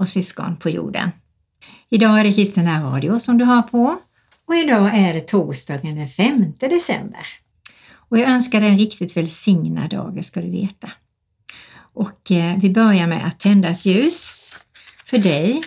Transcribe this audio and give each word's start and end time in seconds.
och 0.00 0.08
syskon 0.08 0.56
på 0.56 0.70
jorden. 0.70 1.10
Idag 1.90 2.20
är 2.20 2.24
det 2.24 2.32
Kristen 2.32 2.82
Radio 2.82 3.18
som 3.18 3.38
du 3.38 3.44
har 3.44 3.62
på 3.62 3.98
och 4.48 4.56
idag 4.56 4.90
är 4.94 5.14
det 5.14 5.20
torsdagen 5.20 5.96
den 5.96 6.08
5 6.08 6.52
december. 6.60 7.26
Och 7.92 8.18
jag 8.18 8.30
önskar 8.30 8.60
dig 8.60 8.70
en 8.70 8.78
riktigt 8.78 9.16
välsignad 9.16 9.90
dag, 9.90 10.14
det 10.14 10.22
ska 10.22 10.40
du 10.40 10.50
veta. 10.50 10.90
Och 11.94 12.30
eh, 12.30 12.58
vi 12.58 12.70
börjar 12.70 13.06
med 13.06 13.26
att 13.26 13.40
tända 13.40 13.68
ett 13.68 13.86
ljus 13.86 14.32
för 15.04 15.18
dig, 15.18 15.62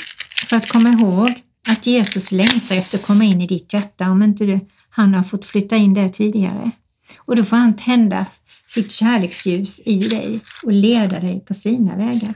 för 0.49 0.57
att 0.57 0.69
komma 0.69 0.89
ihåg 0.89 1.33
att 1.67 1.85
Jesus 1.85 2.31
längtar 2.31 2.75
efter 2.75 2.97
att 2.97 3.05
komma 3.05 3.23
in 3.23 3.41
i 3.41 3.47
ditt 3.47 3.73
hjärta 3.73 4.09
om 4.09 4.23
inte 4.23 4.45
du, 4.45 4.59
han 4.89 5.13
har 5.13 5.23
fått 5.23 5.45
flytta 5.45 5.75
in 5.75 5.93
där 5.93 6.09
tidigare. 6.09 6.71
Och 7.17 7.35
då 7.35 7.43
får 7.43 7.57
han 7.57 7.75
tända 7.75 8.25
sitt 8.67 8.91
kärleksljus 8.91 9.81
i 9.85 10.07
dig 10.07 10.39
och 10.63 10.71
leda 10.71 11.19
dig 11.19 11.39
på 11.39 11.53
sina 11.53 11.95
vägar. 11.95 12.33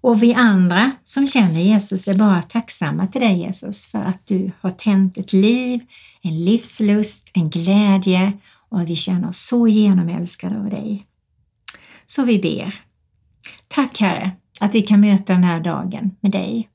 Och 0.00 0.22
vi 0.22 0.34
andra 0.34 0.92
som 1.04 1.26
känner 1.26 1.60
Jesus 1.60 2.08
är 2.08 2.14
bara 2.14 2.42
tacksamma 2.42 3.06
till 3.06 3.20
dig 3.20 3.38
Jesus 3.38 3.86
för 3.86 3.98
att 3.98 4.26
du 4.26 4.52
har 4.60 4.70
tänt 4.70 5.18
ett 5.18 5.32
liv, 5.32 5.80
en 6.22 6.44
livslust, 6.44 7.30
en 7.34 7.50
glädje 7.50 8.32
och 8.68 8.90
vi 8.90 8.96
känner 8.96 9.28
oss 9.28 9.46
så 9.46 9.68
genomälskade 9.68 10.58
av 10.58 10.70
dig. 10.70 11.06
Så 12.06 12.24
vi 12.24 12.38
ber. 12.38 12.74
Tack 13.68 14.00
Herre 14.00 14.30
att 14.60 14.74
vi 14.74 14.82
kan 14.82 15.00
möta 15.00 15.32
den 15.32 15.44
här 15.44 15.60
dagen 15.60 16.10
med 16.20 16.32
dig. 16.32 16.68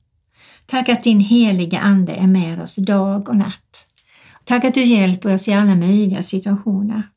Tack 0.66 0.88
att 0.88 1.04
din 1.04 1.20
heliga 1.20 1.80
Ande 1.80 2.12
är 2.12 2.26
med 2.26 2.62
oss 2.62 2.76
dag 2.76 3.28
och 3.28 3.36
natt. 3.36 3.88
Tack 4.44 4.64
att 4.64 4.74
du 4.74 4.84
hjälper 4.84 5.34
oss 5.34 5.48
i 5.48 5.52
alla 5.52 5.74
möjliga 5.74 6.22
situationer. 6.22 7.08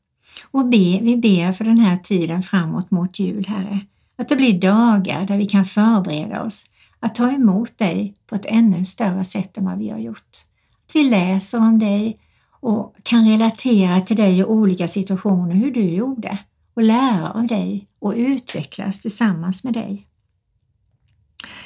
Och 0.50 0.64
be, 0.68 0.98
vi 1.02 1.16
ber 1.16 1.52
för 1.52 1.64
den 1.64 1.78
här 1.78 1.96
tiden 1.96 2.42
framåt 2.42 2.90
mot 2.90 3.18
jul, 3.18 3.46
Herre. 3.48 3.80
Att 4.18 4.28
det 4.28 4.36
blir 4.36 4.60
dagar 4.60 5.26
där 5.26 5.36
vi 5.36 5.46
kan 5.46 5.64
förbereda 5.64 6.42
oss 6.42 6.64
att 7.00 7.14
ta 7.14 7.30
emot 7.30 7.78
dig 7.78 8.14
på 8.26 8.34
ett 8.34 8.46
ännu 8.46 8.84
större 8.84 9.24
sätt 9.24 9.58
än 9.58 9.64
vad 9.64 9.78
vi 9.78 9.88
har 9.88 9.98
gjort. 9.98 10.30
Att 10.86 10.96
vi 10.96 11.04
läser 11.04 11.58
om 11.58 11.78
dig 11.78 12.20
och 12.60 12.96
kan 13.02 13.28
relatera 13.28 14.00
till 14.00 14.16
dig 14.16 14.38
i 14.38 14.44
olika 14.44 14.88
situationer 14.88 15.54
hur 15.54 15.70
du 15.70 15.80
gjorde 15.80 16.38
och 16.74 16.82
lära 16.82 17.30
av 17.30 17.46
dig 17.46 17.88
och 17.98 18.14
utvecklas 18.16 19.00
tillsammans 19.00 19.64
med 19.64 19.72
dig. 19.72 20.06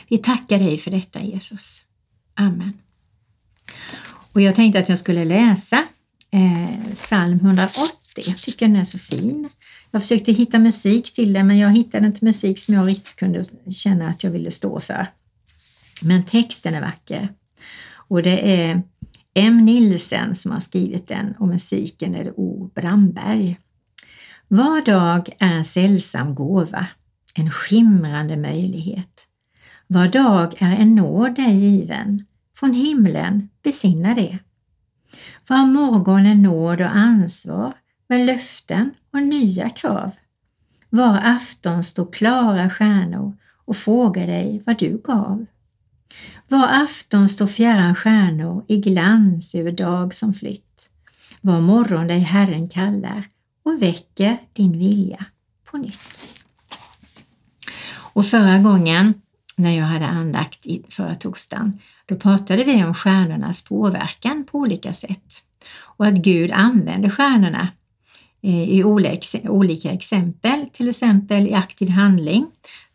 Vi 0.08 0.18
tackar 0.18 0.58
dig 0.58 0.78
för 0.78 0.90
detta 0.90 1.22
Jesus. 1.22 1.84
Amen. 2.34 2.72
Och 4.32 4.40
jag 4.40 4.54
tänkte 4.54 4.78
att 4.78 4.88
jag 4.88 4.98
skulle 4.98 5.24
läsa 5.24 5.84
eh, 6.30 6.94
psalm 6.94 7.38
180. 7.38 7.92
Jag 8.26 8.38
tycker 8.38 8.66
den 8.66 8.76
är 8.76 8.84
så 8.84 8.98
fin. 8.98 9.48
Jag 9.94 10.02
försökte 10.02 10.32
hitta 10.32 10.58
musik 10.58 11.12
till 11.12 11.32
den 11.32 11.46
men 11.46 11.58
jag 11.58 11.76
hittade 11.76 12.06
inte 12.06 12.24
musik 12.24 12.58
som 12.58 12.74
jag 12.74 12.88
riktigt 12.88 13.16
kunde 13.16 13.44
känna 13.70 14.08
att 14.08 14.24
jag 14.24 14.30
ville 14.30 14.50
stå 14.50 14.80
för. 14.80 15.06
Men 16.02 16.24
texten 16.24 16.74
är 16.74 16.80
vacker. 16.80 17.34
Och 17.94 18.22
det 18.22 18.60
är 18.60 18.82
M. 19.34 19.58
Nilsen 19.58 20.34
som 20.34 20.52
har 20.52 20.60
skrivit 20.60 21.08
den 21.08 21.34
och 21.38 21.48
musiken 21.48 22.14
är 22.14 22.24
det 22.24 22.32
O. 22.32 22.70
Bramberg. 22.74 23.58
Var 24.48 24.80
dag 24.84 25.30
är 25.38 25.54
en 25.54 25.64
sällsam 25.64 26.34
gåva, 26.34 26.86
en 27.34 27.50
skimrande 27.50 28.36
möjlighet. 28.36 29.26
Var 29.86 30.08
dag 30.08 30.54
är 30.58 30.72
en 30.72 30.94
nåd 30.94 31.34
dig 31.34 31.56
given, 31.56 32.26
från 32.56 32.74
himlen, 32.74 33.48
besinna 33.62 34.14
det. 34.14 34.38
Var 35.48 35.66
morgon 35.66 36.26
är 36.26 36.34
nåd 36.34 36.80
och 36.80 36.96
ansvar, 36.96 37.72
med 38.12 38.26
löften 38.26 38.94
och 39.12 39.22
nya 39.22 39.70
krav. 39.70 40.10
Var 40.90 41.20
afton 41.24 41.84
stod 41.84 42.14
klara 42.14 42.70
stjärnor 42.70 43.36
och 43.64 43.76
fråga 43.76 44.26
dig 44.26 44.62
vad 44.66 44.78
du 44.78 44.98
gav. 45.04 45.46
Var 46.48 46.68
afton 46.70 47.28
står 47.28 47.46
fjärran 47.46 47.94
stjärnor 47.94 48.64
i 48.68 48.76
glans 48.76 49.54
över 49.54 49.72
dag 49.72 50.14
som 50.14 50.34
flytt. 50.34 50.90
Var 51.40 51.60
morgon 51.60 52.06
dig 52.06 52.18
Herren 52.18 52.68
kallar 52.68 53.28
och 53.62 53.82
väcker 53.82 54.38
din 54.52 54.78
vilja 54.78 55.24
på 55.64 55.76
nytt. 55.76 56.28
Och 57.94 58.26
förra 58.26 58.58
gången 58.58 59.14
när 59.56 59.78
jag 59.78 59.86
hade 59.86 60.06
andakt 60.06 60.66
förra 60.88 61.14
torsdagen, 61.14 61.78
då 62.06 62.16
pratade 62.16 62.64
vi 62.64 62.84
om 62.84 62.94
stjärnornas 62.94 63.64
påverkan 63.64 64.44
på 64.44 64.58
olika 64.58 64.92
sätt 64.92 65.44
och 65.80 66.06
att 66.06 66.14
Gud 66.14 66.50
använder 66.50 67.10
stjärnorna 67.10 67.68
Eh, 68.44 68.68
i 68.68 68.84
olika 69.48 69.92
exempel. 69.92 70.66
Till 70.72 70.88
exempel 70.88 71.48
i 71.48 71.54
aktiv 71.54 71.88
handling 71.88 72.46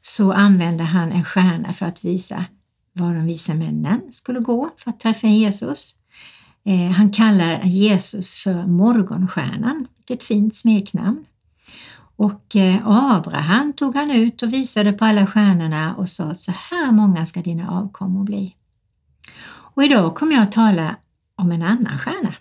så 0.02 0.32
använder 0.32 0.86
han 0.86 1.12
en 1.12 1.24
stjärna 1.24 1.74
för 1.74 1.86
att 1.86 2.06
visa 2.06 2.46
var 2.94 3.14
de 3.14 3.26
visa 3.26 3.54
männen 3.54 4.02
skulle 4.12 4.40
gå 4.40 4.70
för 4.78 4.90
att 4.90 5.00
träffa 5.00 5.28
Jesus. 5.28 5.96
Eh, 6.66 6.92
han 6.92 7.12
kallar 7.12 7.64
Jesus 7.64 8.36
för 8.36 8.66
morgonstjärnan, 8.66 9.88
vilket 9.98 10.24
fint 10.24 10.56
smeknamn. 10.56 11.26
Och 12.16 12.56
eh, 12.56 12.88
Abraham 12.88 13.74
tog 13.74 13.96
han 13.96 14.12
ut 14.12 14.44
och 14.44 14.54
visade 14.54 14.94
på 14.94 15.06
alla 15.06 15.28
stjärnorna 15.28 15.96
och 15.96 16.10
sa 16.10 16.24
att 16.24 16.40
så 16.40 16.52
här 16.52 16.92
många 16.92 17.26
ska 17.26 17.42
dina 17.42 17.70
avkommor 17.70 18.24
bli. 18.24 18.56
Och 19.48 19.84
idag 19.84 20.16
kommer 20.16 20.34
jag 20.34 20.44
att 20.44 20.52
tala 20.52 20.96
om 21.36 21.52
en 21.52 21.62
annan 21.62 22.00
stjärna 22.00 22.36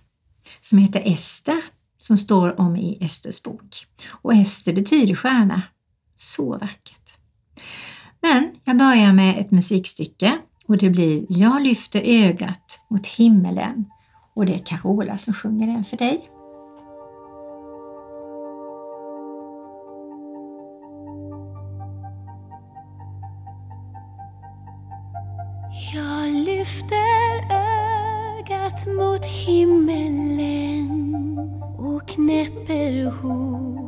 som 0.61 0.79
heter 0.79 1.03
Ester 1.05 1.63
som 1.99 2.19
står 2.19 2.61
om 2.61 2.77
i 2.77 2.99
Esters 3.01 3.43
bok. 3.43 3.87
Och 4.11 4.35
Ester 4.35 4.73
betyder 4.73 5.15
stjärna. 5.15 5.63
Så 6.17 6.53
vackert. 6.53 7.19
Men 8.21 8.57
jag 8.65 8.77
börjar 8.77 9.13
med 9.13 9.41
ett 9.41 9.51
musikstycke 9.51 10.39
och 10.67 10.79
det 10.79 10.91
blir 10.91 11.27
Jag 11.29 11.63
lyfter 11.63 12.03
ögat 12.05 12.81
mot 12.91 13.07
himmelen 13.07 13.85
och 14.35 14.47
det 14.47 14.55
är 14.55 14.59
Carola 14.59 15.19
som 15.19 15.35
sjunger 15.35 15.67
den 15.67 15.85
för 15.85 15.97
dig. 15.97 16.31
Jag 25.95 26.29
lyfter 26.29 26.97
ögat 27.51 28.87
mot 28.87 29.25
himmelen 29.25 29.86
knäpper 32.17 32.95
ihop 33.05 33.86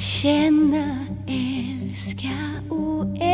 känna, 0.00 1.06
älska 1.26 2.28
och 2.68 3.04
älska 3.20 3.29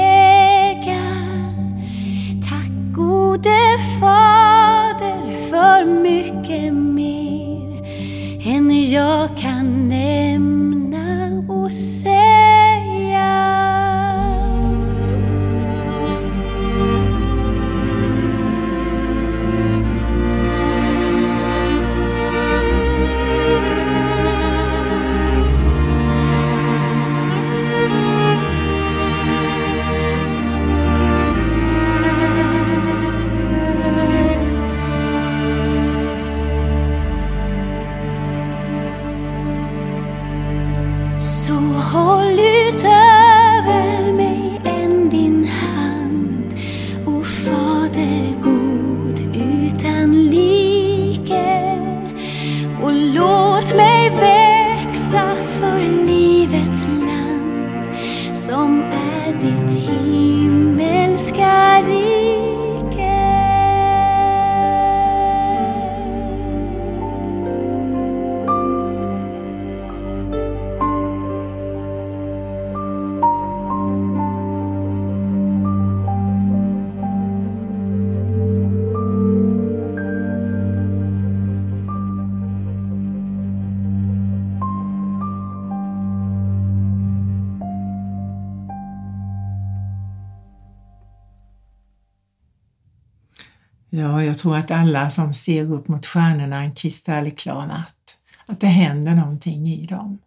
Ja, 93.97 94.23
jag 94.23 94.39
tror 94.39 94.57
att 94.57 94.71
alla 94.71 95.11
som 95.11 95.35
ser 95.35 95.73
upp 95.73 95.89
mot 95.89 96.07
stjärnorna 96.07 96.57
en 96.63 96.75
kristallklar 96.75 97.67
natt, 97.67 98.19
att 98.47 98.61
det 98.61 98.67
händer 98.67 99.15
någonting 99.15 99.69
i 99.69 99.87
dem. 99.87 100.19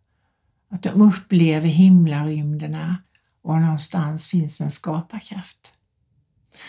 Att 0.70 0.84
de 0.84 1.02
upplever 1.02 1.68
himlarymderna 1.68 2.98
och 3.44 3.62
någonstans 3.62 4.28
finns 4.28 4.62
en 4.62 4.72
skaparkraft. 4.72 5.74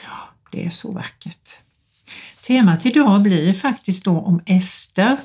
Ja, 0.05 0.19
det 0.53 0.67
är 0.67 0.71
så 0.71 0.93
vackert. 0.93 1.59
Temat 2.47 2.87
idag 2.87 3.23
blir 3.23 3.53
faktiskt 3.53 4.05
då 4.05 4.21
om 4.21 4.41
Ester. 4.47 5.17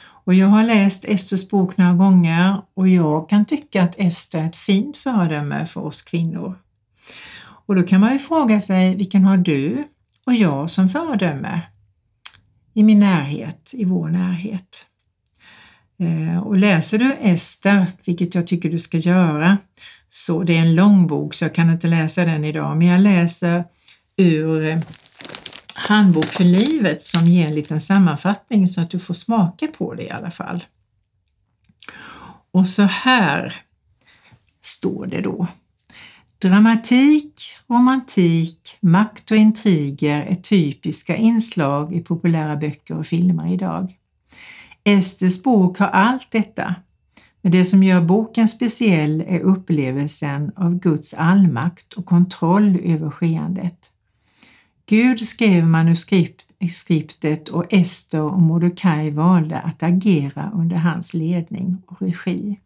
Och 0.00 0.34
jag 0.34 0.46
har 0.46 0.64
läst 0.64 1.04
Esters 1.04 1.48
bok 1.48 1.76
några 1.76 1.94
gånger 1.94 2.62
och 2.74 2.88
jag 2.88 3.28
kan 3.28 3.44
tycka 3.44 3.82
att 3.82 3.94
Ester 3.98 4.42
är 4.42 4.46
ett 4.46 4.56
fint 4.56 4.96
föredöme 4.96 5.66
för 5.66 5.80
oss 5.80 6.02
kvinnor. 6.02 6.58
Och 7.66 7.74
då 7.74 7.82
kan 7.82 8.00
man 8.00 8.12
ju 8.12 8.18
fråga 8.18 8.60
sig, 8.60 8.96
vilken 8.96 9.24
har 9.24 9.36
du 9.36 9.88
och 10.28 10.34
jag 10.34 10.70
som 10.70 10.88
föredöme 10.88 11.60
i 12.74 12.82
min 12.82 12.98
närhet, 12.98 13.70
i 13.74 13.84
vår 13.84 14.08
närhet? 14.08 14.86
Eh, 15.98 16.38
och 16.38 16.56
läser 16.56 16.98
du 16.98 17.12
Ester, 17.20 17.86
vilket 18.04 18.34
jag 18.34 18.46
tycker 18.46 18.70
du 18.70 18.78
ska 18.78 18.96
göra, 18.96 19.58
så 20.08 20.42
det 20.42 20.56
är 20.56 20.60
en 20.60 20.74
lång 20.74 21.06
bok 21.06 21.34
så 21.34 21.44
jag 21.44 21.54
kan 21.54 21.70
inte 21.70 21.86
läsa 21.86 22.24
den 22.24 22.44
idag, 22.44 22.76
men 22.76 22.86
jag 22.86 23.00
läser 23.00 23.64
ur 24.16 24.66
eh, 24.66 24.80
Handbok 25.74 26.26
för 26.26 26.44
livet 26.44 27.02
som 27.02 27.26
ger 27.26 27.46
en 27.46 27.54
liten 27.54 27.80
sammanfattning 27.80 28.68
så 28.68 28.80
att 28.80 28.90
du 28.90 28.98
får 28.98 29.14
smaka 29.14 29.66
på 29.66 29.94
det 29.94 30.02
i 30.02 30.10
alla 30.10 30.30
fall. 30.30 30.64
Och 32.50 32.68
så 32.68 32.82
här 32.82 33.62
står 34.62 35.06
det 35.06 35.20
då. 35.20 35.46
Dramatik, 36.42 37.56
romantik, 37.66 38.78
makt 38.80 39.30
och 39.30 39.36
intriger 39.36 40.20
är 40.20 40.34
typiska 40.34 41.16
inslag 41.16 41.92
i 41.92 42.00
populära 42.00 42.56
böcker 42.56 42.98
och 42.98 43.06
filmer 43.06 43.52
idag. 43.52 43.96
Esters 44.84 45.42
bok 45.42 45.78
har 45.78 45.86
allt 45.86 46.30
detta, 46.30 46.74
men 47.42 47.52
det 47.52 47.64
som 47.64 47.82
gör 47.82 48.00
boken 48.00 48.48
speciell 48.48 49.20
är 49.20 49.40
upplevelsen 49.40 50.52
av 50.56 50.78
Guds 50.78 51.14
allmakt 51.14 51.92
och 51.92 52.06
kontroll 52.06 52.78
över 52.84 53.10
skeendet. 53.10 53.90
Gud 54.86 55.20
skrev 55.20 55.66
manuskriptet 55.66 57.48
och 57.48 57.72
Ester 57.72 58.22
och 58.22 58.42
Mordecai 58.42 59.10
valde 59.10 59.58
att 59.58 59.82
agera 59.82 60.50
under 60.54 60.76
hans 60.76 61.14
ledning 61.14 61.82
och 61.86 62.02
regi. 62.02 62.60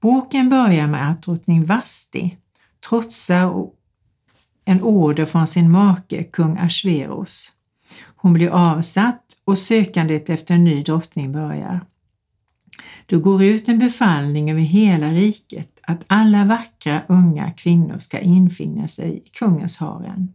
Boken 0.00 0.48
börjar 0.48 0.86
med 0.86 1.10
att 1.10 1.22
drottning 1.22 1.64
Vasti 1.64 2.36
trotsar 2.88 3.70
en 4.64 4.82
order 4.82 5.24
från 5.24 5.46
sin 5.46 5.70
make 5.70 6.24
kung 6.24 6.58
Ashveros. 6.58 7.52
Hon 8.16 8.32
blir 8.32 8.50
avsatt 8.50 9.22
och 9.44 9.58
sökandet 9.58 10.30
efter 10.30 10.54
en 10.54 10.64
ny 10.64 10.82
drottning 10.82 11.32
börjar. 11.32 11.80
Då 13.06 13.20
går 13.20 13.42
ut 13.42 13.68
en 13.68 13.78
befallning 13.78 14.50
över 14.50 14.60
hela 14.60 15.08
riket 15.08 15.78
att 15.82 16.04
alla 16.06 16.44
vackra 16.44 17.02
unga 17.06 17.50
kvinnor 17.50 17.98
ska 17.98 18.18
infinna 18.18 18.88
sig 18.88 19.16
i 19.16 19.28
kungens 19.28 19.76
haren. 19.76 20.34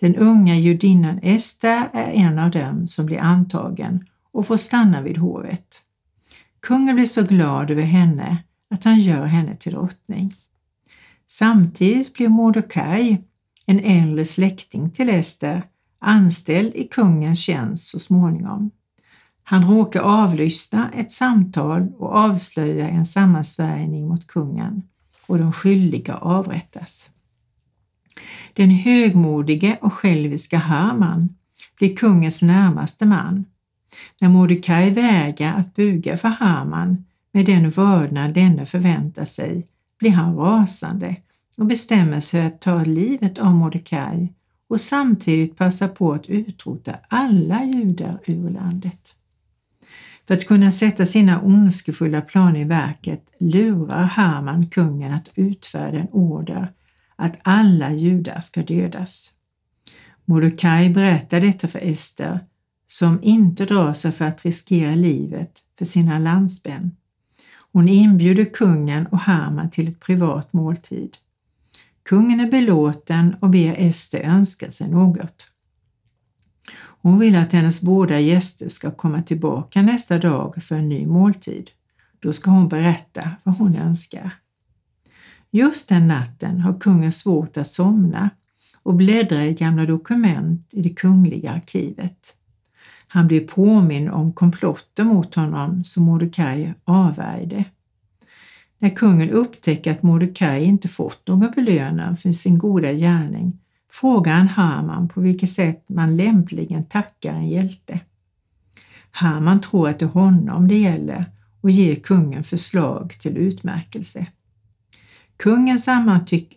Den 0.00 0.16
unga 0.16 0.56
judinnan 0.56 1.20
Ester 1.22 1.88
är 1.92 2.12
en 2.12 2.38
av 2.38 2.50
dem 2.50 2.86
som 2.86 3.06
blir 3.06 3.20
antagen 3.20 4.06
och 4.32 4.46
får 4.46 4.56
stanna 4.56 5.02
vid 5.02 5.18
hovet. 5.18 5.82
Kungen 6.60 6.94
blir 6.94 7.06
så 7.06 7.22
glad 7.22 7.70
över 7.70 7.82
henne 7.82 8.36
att 8.70 8.84
han 8.84 9.00
gör 9.00 9.24
henne 9.24 9.56
till 9.56 9.72
drottning. 9.72 10.36
Samtidigt 11.38 12.14
blir 12.14 12.28
Mordecai, 12.28 13.18
en 13.66 13.80
äldre 13.80 14.24
släkting 14.24 14.90
till 14.90 15.08
Ester, 15.08 15.64
anställd 15.98 16.74
i 16.74 16.88
kungens 16.88 17.40
tjänst 17.40 17.88
så 17.88 17.98
småningom. 17.98 18.70
Han 19.42 19.70
råkar 19.70 20.00
avlyssna 20.00 20.90
ett 20.96 21.12
samtal 21.12 21.92
och 21.98 22.16
avslöja 22.16 22.88
en 22.88 23.04
sammansvärjning 23.04 24.08
mot 24.08 24.26
kungen 24.26 24.82
och 25.26 25.38
de 25.38 25.52
skyldiga 25.52 26.16
avrättas. 26.16 27.10
Den 28.52 28.70
högmodige 28.70 29.78
och 29.80 29.92
själviska 29.92 30.58
Haman 30.58 31.28
blir 31.78 31.96
kungens 31.96 32.42
närmaste 32.42 33.06
man. 33.06 33.44
När 34.20 34.28
Mordecai 34.28 34.90
vägrar 34.90 35.52
att 35.52 35.74
buga 35.74 36.16
för 36.16 36.28
Haman 36.28 37.04
med 37.32 37.46
den 37.46 37.70
vördnad 37.70 38.34
denne 38.34 38.66
förväntar 38.66 39.24
sig 39.24 39.64
blir 39.98 40.10
han 40.10 40.36
rasande 40.36 41.16
och 41.56 41.66
bestämmer 41.66 42.20
sig 42.20 42.46
att 42.46 42.60
ta 42.60 42.84
livet 42.84 43.38
av 43.38 43.54
Mordecai 43.54 44.32
och 44.68 44.80
samtidigt 44.80 45.56
passa 45.56 45.88
på 45.88 46.12
att 46.12 46.26
utrota 46.26 46.94
alla 47.08 47.64
judar 47.64 48.20
ur 48.26 48.50
landet. 48.50 49.16
För 50.26 50.34
att 50.34 50.46
kunna 50.46 50.72
sätta 50.72 51.06
sina 51.06 51.40
ondskefulla 51.40 52.20
planer 52.20 52.60
i 52.60 52.64
verket 52.64 53.24
lurar 53.38 54.02
Haman 54.02 54.66
kungen 54.66 55.12
att 55.12 55.30
utfärda 55.34 55.98
en 55.98 56.08
order 56.08 56.72
att 57.16 57.38
alla 57.42 57.92
judar 57.92 58.40
ska 58.40 58.62
dödas. 58.62 59.32
Mordecai 60.24 60.90
berättar 60.90 61.40
detta 61.40 61.68
för 61.68 61.78
Ester 61.78 62.40
som 62.86 63.18
inte 63.22 63.64
drar 63.64 63.92
sig 63.92 64.12
för 64.12 64.24
att 64.24 64.44
riskera 64.44 64.94
livet 64.94 65.62
för 65.78 65.84
sina 65.84 66.18
landsmän. 66.18 66.96
Hon 67.72 67.88
inbjuder 67.88 68.44
kungen 68.44 69.06
och 69.06 69.18
Haman 69.18 69.70
till 69.70 69.88
ett 69.88 70.00
privat 70.00 70.52
måltid. 70.52 71.16
Kungen 72.04 72.40
är 72.40 72.50
belåten 72.50 73.36
och 73.40 73.50
ber 73.50 73.74
Ester 73.78 74.20
önska 74.20 74.70
sig 74.70 74.88
något. 74.88 75.48
Hon 77.02 77.18
vill 77.18 77.36
att 77.36 77.52
hennes 77.52 77.82
båda 77.82 78.20
gäster 78.20 78.68
ska 78.68 78.90
komma 78.90 79.22
tillbaka 79.22 79.82
nästa 79.82 80.18
dag 80.18 80.62
för 80.62 80.74
en 80.74 80.88
ny 80.88 81.06
måltid. 81.06 81.70
Då 82.20 82.32
ska 82.32 82.50
hon 82.50 82.68
berätta 82.68 83.30
vad 83.42 83.56
hon 83.56 83.76
önskar. 83.76 84.30
Just 85.50 85.88
den 85.88 86.08
natten 86.08 86.60
har 86.60 86.80
kungen 86.80 87.12
svårt 87.12 87.56
att 87.56 87.70
somna 87.70 88.30
och 88.82 88.94
bläddrar 88.94 89.40
i 89.40 89.54
gamla 89.54 89.86
dokument 89.86 90.68
i 90.70 90.82
det 90.82 90.94
kungliga 90.94 91.52
arkivet. 91.52 92.36
Han 93.08 93.26
blir 93.26 93.46
påminn 93.46 94.10
om 94.10 94.32
komplotter 94.32 95.04
mot 95.04 95.34
honom 95.34 95.84
som 95.84 96.04
Mordecai 96.04 96.74
avvärjde. 96.84 97.64
När 98.82 98.90
kungen 98.90 99.30
upptäcker 99.30 99.90
att 99.90 100.02
Mordecai 100.02 100.64
inte 100.64 100.88
fått 100.88 101.26
någon 101.26 101.50
belöning 101.54 102.16
för 102.16 102.32
sin 102.32 102.58
goda 102.58 102.92
gärning 102.92 103.58
frågar 103.90 104.32
han 104.32 104.48
Haman 104.48 105.08
på 105.08 105.20
vilket 105.20 105.50
sätt 105.50 105.84
man 105.88 106.16
lämpligen 106.16 106.84
tackar 106.84 107.34
en 107.34 107.48
hjälte. 107.48 108.00
Haman 109.10 109.60
tror 109.60 109.88
att 109.88 109.98
det 109.98 110.04
är 110.04 110.08
honom 110.08 110.68
det 110.68 110.78
gäller 110.78 111.24
och 111.60 111.70
ger 111.70 111.94
kungen 111.94 112.44
förslag 112.44 113.16
till 113.20 113.36
utmärkelse. 113.36 114.26
Kungen 115.36 115.78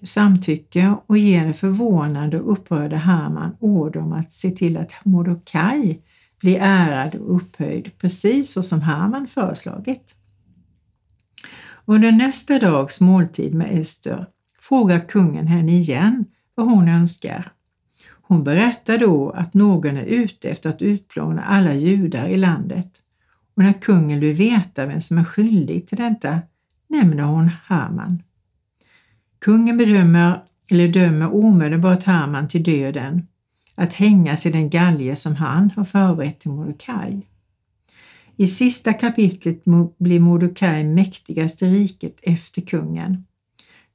samtycker 0.04 0.98
och 1.06 1.18
ger 1.18 1.44
den 1.44 1.54
förvånade 1.54 2.42
och 2.42 2.52
upprörda 2.52 2.98
Haman 2.98 3.58
order 3.60 4.00
om 4.00 4.14
att 4.14 4.32
se 4.32 4.52
till 4.52 4.78
att 4.78 4.94
Mordecai 5.04 6.00
blir 6.40 6.58
ärad 6.62 7.16
och 7.16 7.36
upphöjd 7.36 7.92
precis 7.98 8.52
så 8.52 8.64
som 8.64 8.82
Haman 8.82 9.28
föreslagit. 9.28 10.16
Under 11.86 12.12
nästa 12.12 12.60
dags 12.60 13.02
måltid 13.02 13.54
med 13.54 13.80
Ester 13.80 14.28
frågar 14.60 15.08
kungen 15.08 15.48
henne 15.48 15.72
igen 15.72 16.26
vad 16.56 16.68
hon 16.68 16.88
önskar. 16.88 17.52
Hon 18.22 18.44
berättar 18.44 18.98
då 18.98 19.30
att 19.30 19.54
någon 19.54 19.98
är 19.98 20.06
ute 20.06 20.50
efter 20.50 20.70
att 20.70 20.82
utplåna 20.82 21.44
alla 21.44 21.74
judar 21.74 22.28
i 22.28 22.38
landet 22.38 23.02
och 23.56 23.64
när 23.64 23.74
kungen 23.74 24.20
vill 24.20 24.36
veta 24.36 24.86
vem 24.86 25.02
som 25.02 25.18
är 25.18 25.24
skyldig 25.24 25.88
till 25.88 25.98
detta 25.98 26.40
nämner 26.88 27.24
hon 27.24 27.50
Haman. 27.64 28.24
Kungen 29.40 29.78
bedömer 29.78 30.44
eller 30.72 30.88
dömer 30.88 31.36
omedelbart 31.36 32.04
Haman 32.04 32.48
till 32.48 32.64
döden, 32.64 33.28
att 33.76 33.94
hängas 33.94 34.46
i 34.46 34.52
den 34.52 34.70
galge 34.70 35.16
som 35.16 35.36
han 35.36 35.72
har 35.76 35.84
förberett 35.84 36.40
till 36.40 36.52
Mordecai. 36.52 37.22
I 38.38 38.48
sista 38.48 38.94
kapitlet 38.94 39.64
blir 39.98 40.20
Mordecai 40.20 40.84
mäktigast 40.84 41.64
i 41.64 41.66
riket 41.66 42.20
efter 42.24 42.62
kungen. 42.62 43.26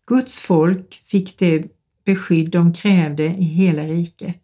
Guds 0.07 0.41
folk 0.41 1.03
fick 1.05 1.39
det 1.39 1.67
beskydd 2.05 2.51
de 2.51 2.73
krävde 2.73 3.25
i 3.25 3.45
hela 3.45 3.83
riket. 3.83 4.41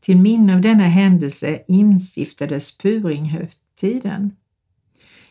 Till 0.00 0.16
minne 0.16 0.54
av 0.54 0.60
denna 0.60 0.84
händelse 0.84 1.58
instiftades 1.68 2.78
Puringhögtiden. 2.78 4.32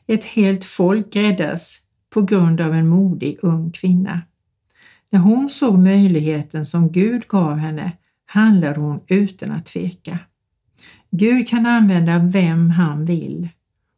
Ett 0.08 0.26
helt 0.26 0.66
folk 0.66 1.16
räddas 1.16 1.80
på 2.10 2.22
grund 2.22 2.62
av 2.62 2.74
en 2.74 2.88
modig 2.88 3.38
ung 3.42 3.72
kvinna. 3.72 4.22
När 5.10 5.20
hon 5.20 5.50
såg 5.50 5.80
möjligheten 5.80 6.66
som 6.66 6.92
Gud 6.92 7.28
gav 7.28 7.58
henne 7.58 7.92
handlade 8.26 8.80
hon 8.80 9.00
utan 9.08 9.52
att 9.52 9.66
tveka. 9.66 10.20
Gud 11.12 11.48
kan 11.48 11.66
använda 11.66 12.20
vem 12.20 12.70
han 12.70 13.06
vill. 13.06 13.50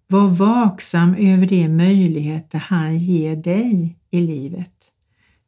Var 0.08 0.28
vaksam 0.28 1.16
över 1.16 1.46
de 1.46 1.70
möjligheter 1.70 2.60
han 2.60 2.98
ger 2.98 3.36
dig 3.36 3.98
i 4.10 4.20
livet. 4.20 4.94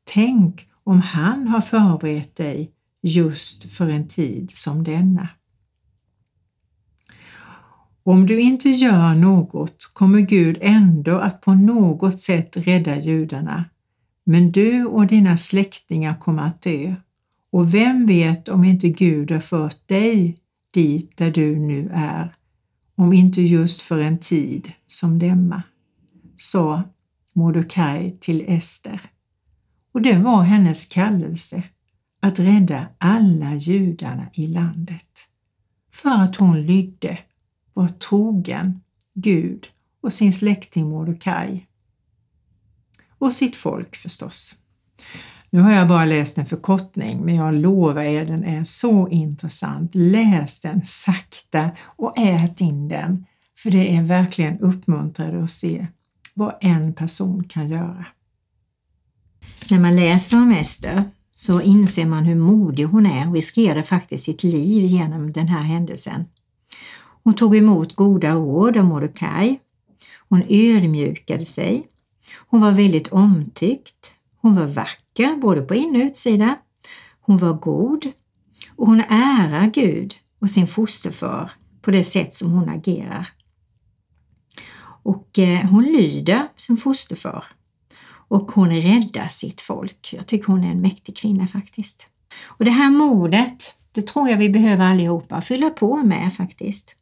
Tänk 0.04 0.68
om 0.84 1.02
han 1.02 1.48
har 1.48 1.62
förberett 1.62 2.36
dig 2.36 2.72
just 3.02 3.72
för 3.72 3.90
en 3.90 4.08
tid 4.08 4.50
som 4.54 4.84
denna. 4.84 5.28
Om 8.04 8.26
du 8.26 8.40
inte 8.40 8.70
gör 8.70 9.16
något 9.16 9.92
kommer 9.94 10.20
Gud 10.20 10.58
ändå 10.62 11.18
att 11.18 11.42
på 11.42 11.54
något 11.54 12.20
sätt 12.20 12.58
rädda 12.58 13.00
judarna, 13.00 13.66
men 14.24 14.52
du 14.52 14.86
och 14.86 15.08
dina 15.08 15.38
släktingar 15.38 16.16
kommer 16.20 16.44
att 16.44 16.62
dö. 16.62 16.96
Och 17.52 17.74
vem 17.74 18.06
vet 18.06 18.50
om 18.50 18.64
inte 18.64 18.90
Gud 18.90 19.32
har 19.32 19.40
fört 19.40 19.88
dig 19.88 20.38
dit 20.74 21.18
där 21.18 21.32
du 21.32 21.60
nu 21.60 21.90
är, 21.94 22.36
om 23.00 23.14
inte 23.14 23.42
just 23.42 23.82
för 23.82 24.02
en 24.02 24.20
tid 24.20 24.72
som 24.88 25.20
denna, 25.20 25.64
sa 26.38 26.84
Mordokaj 27.34 28.18
till 28.20 28.46
Ester. 28.48 29.12
Och 29.92 30.02
det 30.02 30.18
var 30.18 30.44
hennes 30.44 30.86
kallelse 30.86 31.64
att 32.20 32.40
rädda 32.40 32.88
alla 32.98 33.56
judarna 33.56 34.30
i 34.34 34.48
landet. 34.48 35.28
För 35.94 36.10
att 36.10 36.36
hon 36.36 36.62
lydde, 36.62 37.20
var 37.74 37.88
trogen 37.88 38.82
Gud 39.14 39.68
och 40.02 40.14
sin 40.14 40.34
släkting 40.34 40.90
Mordokaj. 40.90 41.68
Och 43.10 43.34
sitt 43.34 43.56
folk 43.56 43.96
förstås. 43.96 44.56
Nu 45.50 45.62
har 45.62 45.72
jag 45.72 45.88
bara 45.88 46.06
läst 46.06 46.38
en 46.38 46.46
förkortning, 46.46 47.26
men 47.26 47.36
jag 47.36 47.54
lovar 47.54 48.02
er 48.02 48.26
den 48.26 48.44
är 48.44 48.64
så 48.64 49.08
intressant. 49.08 49.96
Läs 49.96 50.60
den 50.60 50.82
sakta 50.86 51.72
och 51.82 52.18
ät 52.18 52.62
in 52.62 52.88
den, 52.88 53.26
för 53.58 53.72
det 53.72 53.96
är 53.96 54.04
verkligen 54.04 54.60
uppmuntrande 54.60 55.44
att 55.44 55.52
se 55.52 55.88
vad 56.34 56.56
en 56.62 56.94
person 56.94 57.44
kan 57.44 57.70
göra. 57.70 58.06
När 59.70 59.80
man 59.80 59.96
läser 59.96 60.38
om 60.38 60.52
Ester 60.52 61.04
så 61.36 61.62
inser 61.62 62.06
man 62.06 62.26
hur 62.26 62.36
modig 62.36 62.84
hon 62.84 63.06
är 63.06 63.28
och 63.28 63.34
riskerade 63.34 63.84
faktiskt 63.84 64.24
sitt 64.24 64.44
liv 64.44 64.86
genom 64.86 65.32
den 65.32 65.48
här 65.48 65.62
händelsen. 65.62 66.26
Hon 67.24 67.34
tog 67.34 67.56
emot 67.56 67.96
goda 67.96 68.34
råd 68.34 68.78
av 68.78 68.86
Mordecai. 68.86 69.60
Hon 70.30 70.44
ödmjukade 70.50 71.46
sig. 71.46 71.88
Hon 72.48 72.62
var 72.62 72.72
väldigt 72.72 73.08
omtyckt. 73.08 74.16
Hon 74.42 74.56
var 74.56 74.66
vacker 74.68 75.36
både 75.36 75.62
på 75.62 75.76
in 75.76 75.96
och 75.96 76.02
utsida. 76.02 76.56
Hon 77.22 77.38
var 77.38 77.54
god 77.54 78.12
och 78.76 78.88
hon 78.88 79.02
ärar 79.10 79.68
Gud 79.68 80.14
och 80.42 80.50
sin 80.50 80.68
fosterfar 80.68 81.52
på 81.82 81.92
det 81.92 82.04
sätt 82.04 82.34
som 82.34 82.52
hon 82.52 82.70
agerar. 82.70 83.28
Och 85.04 85.40
eh, 85.40 85.66
hon 85.66 85.84
lyder 85.84 86.48
sin 86.56 86.78
fosterfar 86.78 87.46
och 88.10 88.52
hon 88.52 88.82
räddar 88.82 89.28
sitt 89.28 89.62
folk. 89.62 90.14
Jag 90.14 90.28
tycker 90.28 90.48
hon 90.48 90.64
är 90.64 90.72
en 90.72 90.82
mäktig 90.82 91.18
kvinna 91.18 91.48
faktiskt. 91.48 92.08
Och 92.46 92.66
det 92.66 92.72
här 92.72 92.92
modet, 92.92 93.76
det 93.92 94.08
tror 94.08 94.30
jag 94.30 94.38
vi 94.38 94.50
behöver 94.50 94.86
allihopa 94.86 95.42
fylla 95.42 95.70
på 95.70 95.98
med 95.98 96.34
faktiskt. 96.34 96.96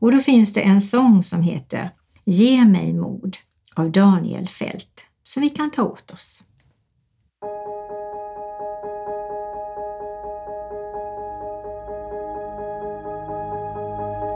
Och 0.00 0.12
då 0.12 0.18
finns 0.18 0.52
det 0.52 0.60
en 0.60 0.80
sång 0.80 1.22
som 1.22 1.42
heter 1.42 1.90
Ge 2.24 2.64
mig 2.64 2.92
mod 2.92 3.36
av 3.74 3.90
Daniel 3.92 4.48
Fält 4.48 5.04
som 5.24 5.42
vi 5.42 5.50
kan 5.50 5.70
ta 5.70 5.82
åt 5.82 6.10
oss. 6.10 6.42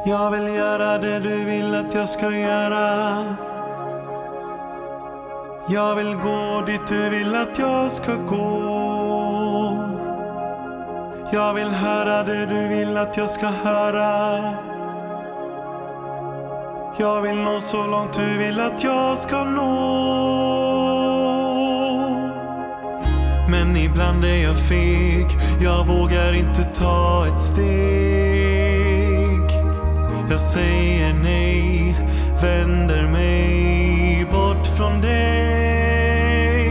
Jag 0.04 0.30
vill 0.30 0.54
göra 0.54 0.98
det 0.98 1.18
du 1.18 1.44
vill 1.44 1.74
att 1.74 1.94
jag 1.94 2.08
ska 2.08 2.30
göra. 2.30 3.24
Jag 5.68 5.94
vill 5.94 6.14
gå 6.14 6.62
dit 6.66 6.86
du 6.86 7.08
vill 7.08 7.34
att 7.34 7.58
jag 7.58 7.90
ska 7.90 8.14
gå. 8.14 8.62
Jag 11.32 11.54
vill 11.54 11.68
höra 11.68 12.22
det 12.22 12.46
du 12.46 12.68
vill 12.68 12.96
att 12.96 13.16
jag 13.16 13.30
ska 13.30 13.46
höra. 13.46 14.40
Jag 16.98 17.22
vill 17.22 17.36
nå 17.36 17.60
så 17.60 17.86
långt 17.86 18.12
du 18.12 18.38
vill 18.38 18.60
att 18.60 18.84
jag 18.84 19.18
ska 19.18 19.44
nå. 19.44 20.32
Men 23.50 23.76
ibland 23.76 24.24
är 24.24 24.42
jag 24.42 24.58
feg, 24.58 25.26
jag 25.60 25.86
vågar 25.86 26.32
inte 26.32 26.64
ta 26.64 27.26
ett 27.26 27.40
steg. 27.40 28.11
Jag 30.32 30.40
säger 30.40 31.12
nej, 31.22 31.94
vänder 32.42 33.02
mig 33.06 34.26
bort 34.30 34.66
från 34.76 35.00
dig. 35.00 36.68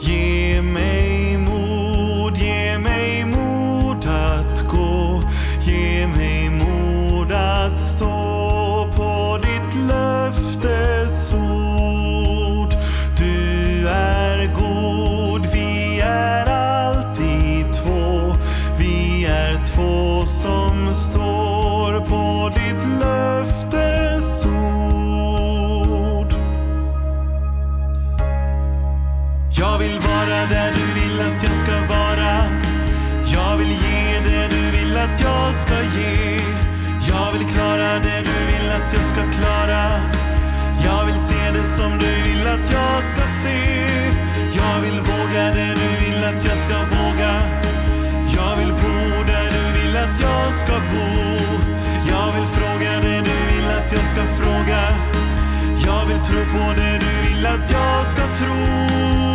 Ge 0.00 0.62
mig 0.62 1.38
mod, 1.38 2.36
ge 2.36 2.78
mig 2.78 3.24
mod 3.24 4.06
att 4.06 4.60
gå. 4.68 5.22
Ge 5.62 6.06
mig 6.06 6.50
mod 6.50 7.32
att 7.32 7.82
stå 7.82 8.88
på 8.96 9.38
ditt 9.42 9.74
löftesord. 9.88 10.72
Du 13.18 13.88
är 13.88 14.54
god, 14.54 15.46
vi 15.52 16.00
är 16.00 16.46
alltid 16.46 17.72
två. 17.72 18.34
Vi 18.78 19.24
är 19.24 19.64
två 19.74 20.26
som 20.26 20.94
står 20.94 21.31
tro 56.32 56.40
på 56.40 56.72
det 56.76 56.98
du 56.98 57.28
vill 57.28 57.46
att 57.46 57.70
jag 57.70 58.06
ska 58.06 58.22
tro. 58.34 59.31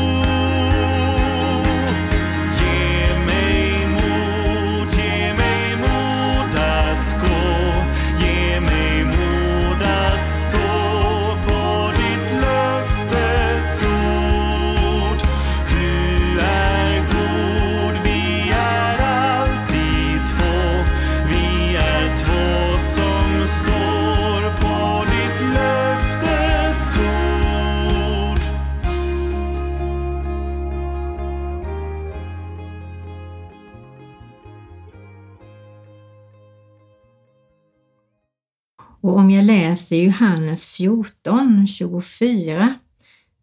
Om 39.28 39.32
jag 39.32 39.46
läser 39.46 39.96
Johannes 39.96 40.66
14, 40.66 41.68
24 41.68 42.76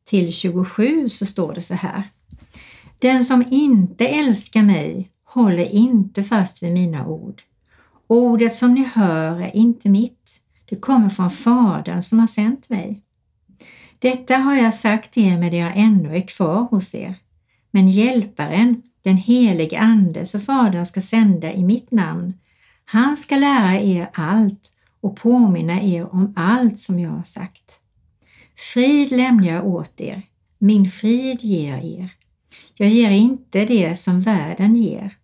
till 0.04 0.32
27 0.32 1.08
så 1.08 1.26
står 1.26 1.54
det 1.54 1.60
så 1.60 1.74
här. 1.74 2.10
Den 2.98 3.24
som 3.24 3.44
inte 3.50 4.08
älskar 4.08 4.62
mig 4.62 5.10
håller 5.24 5.64
inte 5.64 6.22
fast 6.22 6.62
vid 6.62 6.72
mina 6.72 7.06
ord. 7.06 7.42
Ordet 8.06 8.54
som 8.54 8.74
ni 8.74 8.84
hör 8.94 9.40
är 9.40 9.56
inte 9.56 9.88
mitt, 9.88 10.40
det 10.64 10.76
kommer 10.76 11.08
från 11.08 11.30
Fadern 11.30 12.02
som 12.02 12.18
har 12.18 12.26
sänt 12.26 12.70
mig. 12.70 13.02
Detta 13.98 14.36
har 14.36 14.54
jag 14.56 14.74
sagt 14.74 15.16
er 15.16 15.38
medan 15.38 15.58
jag 15.58 15.76
ännu 15.76 16.16
är 16.16 16.28
kvar 16.28 16.66
hos 16.70 16.94
er. 16.94 17.14
Men 17.70 17.88
Hjälparen, 17.88 18.82
den 19.02 19.16
helige 19.16 19.78
Ande, 19.78 20.26
som 20.26 20.40
Fadern 20.40 20.86
ska 20.86 21.00
sända 21.00 21.52
i 21.52 21.64
mitt 21.64 21.90
namn, 21.90 22.34
han 22.84 23.16
ska 23.16 23.36
lära 23.36 23.80
er 23.80 24.10
allt 24.14 24.70
och 25.04 25.16
påminna 25.16 25.82
er 25.82 26.14
om 26.14 26.32
allt 26.36 26.80
som 26.80 27.00
jag 27.00 27.10
har 27.10 27.24
sagt. 27.24 27.80
Frid 28.56 29.10
lämnar 29.10 29.48
jag 29.48 29.66
åt 29.66 30.00
er, 30.00 30.22
min 30.58 30.90
frid 30.90 31.40
ger 31.40 31.70
jag 31.70 31.84
er. 31.84 32.10
Jag 32.74 32.88
ger 32.88 33.10
inte 33.10 33.64
det 33.64 33.96
som 33.96 34.20
världen 34.20 34.76
ger. 34.76 35.18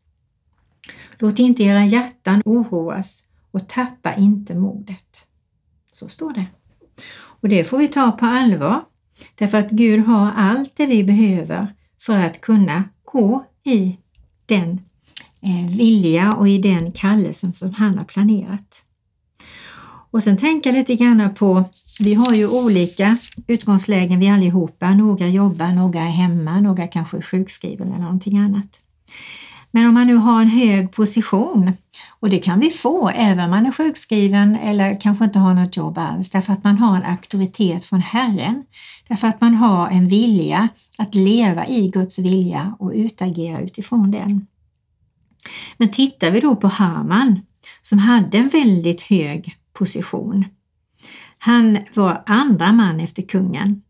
Låt 1.19 1.39
inte 1.39 1.63
era 1.63 1.85
hjärtan 1.85 2.43
oroas 2.45 3.25
och 3.51 3.69
tappa 3.69 4.15
inte 4.15 4.55
modet. 4.55 5.27
Så 5.91 6.09
står 6.09 6.33
det. 6.33 6.47
Och 7.13 7.49
det 7.49 7.65
får 7.65 7.79
vi 7.79 7.89
ta 7.89 8.13
på 8.13 8.27
allvar, 8.27 8.85
därför 9.35 9.59
att 9.59 9.71
Gud 9.71 10.01
har 10.01 10.33
allt 10.37 10.77
det 10.77 10.87
vi 10.87 11.05
behöver 11.05 11.75
för 12.01 12.17
att 12.17 12.41
kunna 12.41 12.85
gå 13.05 13.45
i 13.65 13.99
den 14.47 14.81
eh, 15.41 15.77
vilja 15.77 16.35
och 16.35 16.49
i 16.49 16.59
den 16.59 16.93
kallelsen 16.93 17.53
som 17.53 17.75
han 17.75 17.99
har 17.99 18.05
planerat. 18.05 18.85
Och 20.11 20.23
sen 20.23 20.37
tänka 20.37 20.73
lite 20.73 20.95
grann 20.95 21.35
på, 21.35 21.64
vi 22.00 22.14
har 22.14 22.35
ju 22.35 22.49
olika 22.49 23.17
utgångslägen 23.47 24.21
vi 24.21 24.29
allihopa. 24.29 24.90
Några 24.95 25.29
jobbar, 25.29 25.69
några 25.69 26.00
är 26.00 26.11
hemma, 26.11 26.61
några 26.61 26.87
kanske 26.87 27.17
är 27.17 27.23
sjukskrivna 27.23 27.87
eller 27.87 28.05
någonting 28.05 28.38
annat. 28.38 28.81
Men 29.71 29.87
om 29.87 29.95
man 29.95 30.07
nu 30.07 30.14
har 30.14 30.43
en 30.43 30.49
hög 30.49 30.93
position, 30.93 31.73
och 32.21 32.31
det 32.31 32.38
kan 32.38 32.61
vi 32.61 32.71
få 32.71 33.09
även 33.09 33.45
om 33.45 33.50
man 33.50 33.67
är 33.67 33.73
sjukskriven 33.73 34.57
eller 34.57 35.00
kanske 35.00 35.25
inte 35.25 35.38
har 35.38 35.55
något 35.55 35.76
jobb 35.76 35.99
alls, 35.99 36.31
därför 36.31 36.52
att 36.52 36.64
man 36.64 36.79
har 36.79 36.97
en 36.97 37.05
auktoritet 37.05 37.85
från 37.85 38.00
Herren, 38.00 38.64
därför 39.09 39.29
att 39.29 39.40
man 39.40 39.55
har 39.55 39.88
en 39.88 40.09
vilja 40.09 40.69
att 40.99 41.14
leva 41.14 41.67
i 41.67 41.88
Guds 41.88 42.19
vilja 42.19 42.76
och 42.79 42.93
utagera 42.95 43.61
utifrån 43.61 44.11
den. 44.11 44.47
Men 45.76 45.90
tittar 45.90 46.31
vi 46.31 46.40
då 46.40 46.57
på 46.57 46.69
Haman 46.69 47.40
som 47.83 47.99
hade 47.99 48.38
en 48.38 48.49
väldigt 48.49 49.02
hög 49.02 49.57
position. 49.73 50.45
Han 51.39 51.79
var 51.95 52.23
andra 52.27 52.73
man 52.73 53.00
efter 53.00 53.23
kungen. 53.23 53.83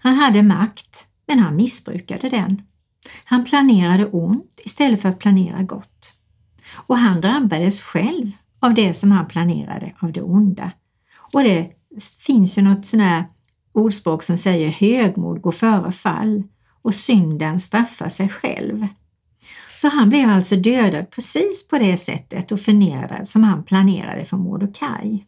Han 0.00 0.14
hade 0.14 0.42
makt, 0.42 1.06
men 1.26 1.38
han 1.38 1.56
missbrukade 1.56 2.28
den. 2.28 2.62
Han 3.24 3.44
planerade 3.44 4.06
ont 4.06 4.60
istället 4.64 5.02
för 5.02 5.08
att 5.08 5.18
planera 5.18 5.62
gott. 5.62 6.14
Och 6.72 6.98
han 6.98 7.20
drabbades 7.20 7.80
själv 7.80 8.32
av 8.60 8.74
det 8.74 8.94
som 8.94 9.12
han 9.12 9.28
planerade, 9.28 9.92
av 9.98 10.12
det 10.12 10.22
onda. 10.22 10.72
Och 11.32 11.42
det 11.42 11.70
finns 12.18 12.58
ju 12.58 12.62
något 12.62 12.86
sånt 12.86 13.02
här 13.02 13.24
ordspråk 13.72 14.22
som 14.22 14.36
säger 14.36 14.68
högmod 14.68 15.40
går 15.40 15.52
före 15.52 15.92
fall 15.92 16.42
och 16.82 16.94
synden 16.94 17.60
straffar 17.60 18.08
sig 18.08 18.28
själv. 18.28 18.86
Så 19.76 19.88
han 19.88 20.08
blev 20.08 20.30
alltså 20.30 20.56
dödad 20.56 21.10
precis 21.10 21.68
på 21.68 21.78
det 21.78 21.96
sättet 21.96 22.52
och 22.52 22.60
förnedrad 22.60 23.28
som 23.28 23.44
han 23.44 23.64
planerade 23.64 24.24
för 24.24 24.36
Mordokaj. 24.36 25.26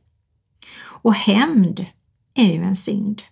Och 0.81 1.15
hämnd 1.15 1.87
är 2.35 2.53
ju 2.53 2.63
en 2.63 2.77
synd. 2.77 3.23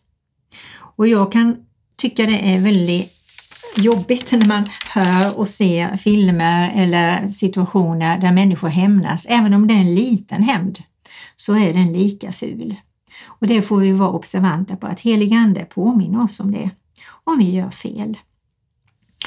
Och 0.78 1.08
jag 1.08 1.32
kan 1.32 1.56
tycka 1.96 2.26
det 2.26 2.54
är 2.54 2.60
väldigt 2.60 3.12
jobbigt 3.76 4.32
när 4.32 4.46
man 4.46 4.68
hör 4.88 5.38
och 5.38 5.48
ser 5.48 5.96
filmer 5.96 6.72
eller 6.74 7.28
situationer 7.28 8.18
där 8.18 8.32
människor 8.32 8.68
hämnas. 8.68 9.26
Även 9.28 9.54
om 9.54 9.66
det 9.66 9.74
är 9.74 9.80
en 9.80 9.94
liten 9.94 10.42
hämnd 10.42 10.78
så 11.36 11.54
är 11.54 11.72
den 11.72 11.92
lika 11.92 12.32
ful. 12.32 12.76
Och 13.26 13.46
det 13.46 13.62
får 13.62 13.78
vi 13.78 13.92
vara 13.92 14.10
observanta 14.10 14.76
på 14.76 14.86
att 14.86 15.00
helig 15.00 15.34
Ande 15.34 15.64
påminner 15.64 16.22
oss 16.22 16.40
om 16.40 16.52
det 16.52 16.70
om 17.24 17.38
vi 17.38 17.50
gör 17.50 17.70
fel. 17.70 18.18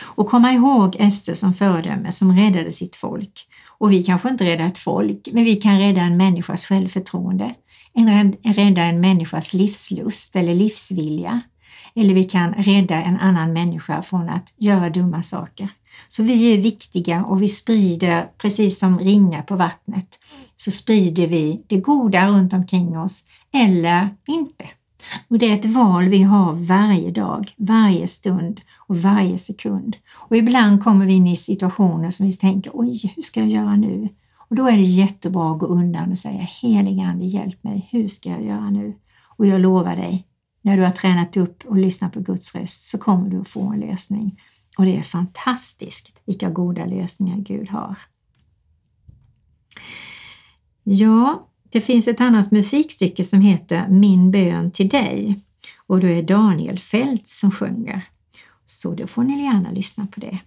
Och 0.02 0.28
komma 0.28 0.54
ihåg 0.54 0.96
Ester 1.00 1.34
som 1.34 1.54
föredöme 1.54 2.12
som 2.12 2.38
räddade 2.38 2.72
sitt 2.72 2.96
folk. 2.96 3.48
Och 3.78 3.92
vi 3.92 4.04
kanske 4.04 4.30
inte 4.30 4.46
räddar 4.46 4.66
ett 4.66 4.78
folk, 4.78 5.28
men 5.32 5.44
vi 5.44 5.56
kan 5.56 5.80
rädda 5.80 6.02
en 6.02 6.18
människas 6.18 6.66
självförtroende, 6.66 7.54
en 7.94 8.34
rädda 8.44 8.82
en 8.82 9.02
människas 9.02 9.54
livslust 9.54 10.36
eller 10.36 10.54
livsvilja. 10.54 11.42
Eller 11.96 12.14
vi 12.14 12.24
kan 12.24 12.54
rädda 12.54 13.02
en 13.02 13.18
annan 13.18 13.54
människa 13.54 14.02
från 14.02 14.30
att 14.30 14.54
göra 14.58 14.90
dumma 14.90 15.22
saker. 15.22 15.70
Så 16.10 16.24
vi 16.24 16.54
är 16.54 16.58
viktiga 16.58 17.24
och 17.24 17.42
vi 17.42 17.48
sprider, 17.48 18.30
precis 18.38 18.80
som 18.80 19.00
ringar 19.00 19.42
på 19.42 19.56
vattnet, 19.56 20.20
så 20.58 20.72
sprider 20.72 21.28
vi 21.28 21.64
det 21.68 21.78
goda 21.78 22.28
runt 22.28 22.54
omkring 22.54 22.98
oss 22.98 23.24
eller 23.54 24.10
inte. 24.28 24.66
Och 25.28 25.40
det 25.40 25.50
är 25.50 25.56
ett 25.56 25.66
val 25.66 26.08
vi 26.08 26.24
har 26.24 26.54
varje 26.54 27.12
dag, 27.12 27.54
varje 27.58 28.08
stund 28.08 28.62
och 28.78 28.98
varje 28.98 29.38
sekund. 29.38 29.96
Och 30.14 30.38
ibland 30.38 30.84
kommer 30.84 31.06
vi 31.06 31.14
in 31.14 31.28
i 31.28 31.38
situationer 31.38 32.10
som 32.10 32.26
vi 32.26 32.34
tänker, 32.34 32.72
oj, 32.74 33.14
hur 33.16 33.24
ska 33.24 33.40
jag 33.40 33.50
göra 33.50 33.76
nu? 33.76 34.10
Och 34.38 34.56
då 34.56 34.68
är 34.68 34.78
det 34.78 34.84
jättebra 34.84 35.52
att 35.52 35.60
gå 35.60 35.66
undan 35.66 36.12
och 36.12 36.18
säga, 36.18 36.48
helige 36.62 37.02
Ande, 37.02 37.26
hjälp 37.26 37.64
mig, 37.64 37.90
hur 37.92 38.08
ska 38.08 38.30
jag 38.30 38.46
göra 38.46 38.70
nu? 38.70 38.96
Och 39.38 39.46
jag 39.46 39.62
lovar 39.62 39.96
dig, 39.96 40.28
när 40.62 40.78
du 40.78 40.84
har 40.84 40.92
tränat 40.92 41.38
upp 41.38 41.66
och 41.66 41.78
lyssnat 41.78 42.14
på 42.14 42.20
Guds 42.20 42.56
röst 42.56 42.90
så 42.90 42.98
kommer 42.98 43.30
du 43.30 43.42
att 43.42 43.48
få 43.48 43.62
en 43.62 43.80
lösning. 43.80 44.42
Och 44.78 44.86
det 44.86 44.98
är 44.98 45.04
fantastiskt 45.04 46.22
vilka 46.26 46.50
goda 46.50 46.86
lösningar 46.86 47.38
Gud 47.38 47.70
har. 47.70 47.96
Ja, 50.84 51.49
det 51.70 51.82
finns 51.82 52.08
ett 52.08 52.22
annat 52.22 52.52
musikstycke 52.52 53.24
som 53.24 53.42
heter 53.42 53.88
Min 53.90 54.32
bön 54.32 54.72
till 54.72 54.90
dig 54.90 55.40
och 55.88 56.00
då 56.00 56.08
är 56.08 56.24
Daniel 56.24 56.80
Fält 56.80 57.28
som 57.28 57.52
sjunger. 57.52 58.10
Så 58.66 58.94
då 58.94 59.08
får 59.08 59.24
ni 59.24 59.44
gärna 59.44 59.72
lyssna 59.72 60.08
på 60.08 60.20
det. 60.20 60.40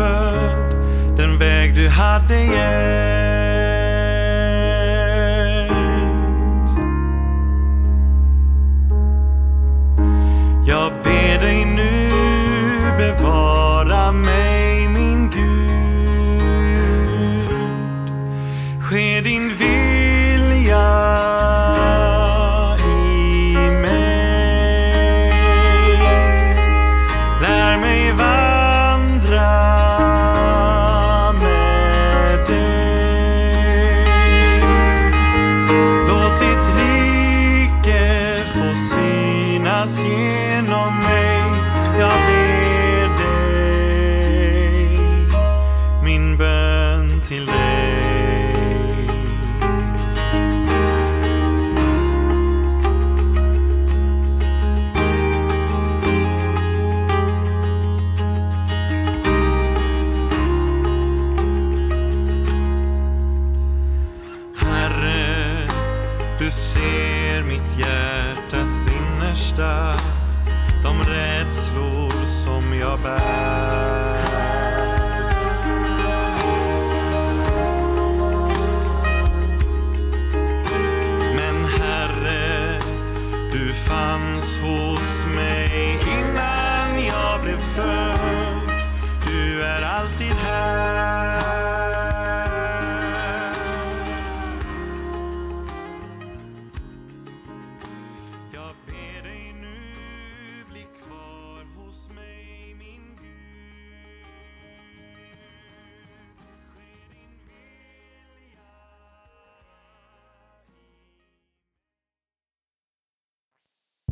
Född 0.00 1.16
den 1.16 1.38
väg 1.38 1.74
du 1.74 1.88
hade 1.88 2.44
gett. 2.44 3.39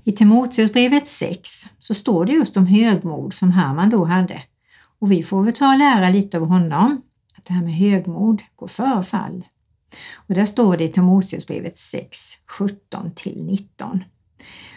I 0.08 0.12
Timoteusbrevet 0.12 1.08
6 1.08 1.68
så 1.78 1.94
står 1.94 2.24
det 2.24 2.32
just 2.32 2.56
om 2.56 2.66
högmod 2.66 3.34
som 3.34 3.50
Herman 3.50 3.90
då 3.90 4.04
hade. 4.04 4.42
Och 4.98 5.12
vi 5.12 5.22
får 5.22 5.42
väl 5.42 5.54
ta 5.54 5.72
och 5.72 5.78
lära 5.78 6.10
lite 6.10 6.38
av 6.38 6.46
honom, 6.46 7.02
att 7.36 7.44
det 7.44 7.54
här 7.54 7.62
med 7.62 7.74
högmod 7.74 8.42
går 8.56 8.66
före 8.66 9.02
fall. 9.02 9.44
Och 10.14 10.34
där 10.34 10.44
står 10.44 10.76
det 10.76 10.84
i 10.84 10.88
Timoteusbrevet 10.88 11.78
6, 11.78 12.18
17 12.46 13.10
till 13.14 13.44
19. 13.44 14.04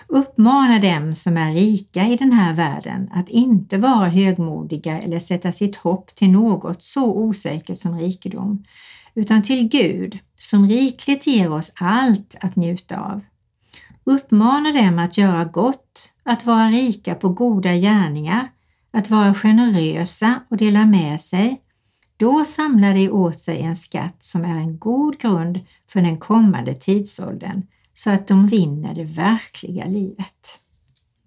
Uppmana 0.08 0.80
dem 0.80 1.13
som 1.13 1.38
är 1.38 1.54
rika 1.54 2.08
i 2.08 2.15
den 2.15 2.32
här 2.32 2.54
världen 2.54 3.10
att 3.13 3.30
inte 3.30 3.78
vara 3.78 4.10
högmodiga 4.10 5.00
eller 5.00 5.20
sätta 5.20 5.52
sitt 5.52 5.76
hopp 5.76 6.15
till 6.15 6.32
något 6.32 6.84
så 6.84 7.06
osäkert 7.06 7.78
som 7.78 8.00
rikedom, 8.00 8.63
utan 9.15 9.44
till 9.44 9.67
Gud 9.67 10.20
som 10.39 10.67
rikligt 10.67 11.28
ger 11.28 11.52
oss 11.52 11.74
allt 11.76 12.36
att 12.41 12.56
njuta 12.56 13.00
av. 13.00 13.22
Uppmana 14.04 14.72
dem 14.72 15.00
att 15.00 15.18
göra 15.18 15.46
gott, 15.46 16.14
att 16.24 16.46
vara 16.46 16.68
rika 16.68 17.16
på 17.16 17.30
goda 17.30 17.76
gärningar, 17.76 18.52
att 18.92 19.10
vara 19.10 19.34
generösa 19.34 20.42
och 20.50 20.58
dela 20.58 20.86
med 20.86 21.22
sig. 21.22 21.62
Då 22.18 22.46
samlar 22.46 22.94
de 22.94 23.10
åt 23.10 23.40
sig 23.40 23.62
en 23.62 23.76
skatt 23.76 24.24
som 24.24 24.46
är 24.46 24.58
en 24.58 24.80
god 24.80 25.20
grund 25.20 25.60
för 25.88 26.02
den 26.02 26.18
kommande 26.18 26.76
tidsåldern 26.76 27.64
så 27.94 28.10
att 28.10 28.28
de 28.28 28.48
vinner 28.48 28.94
det 28.94 29.04
verkliga 29.04 29.86
livet. 29.86 30.60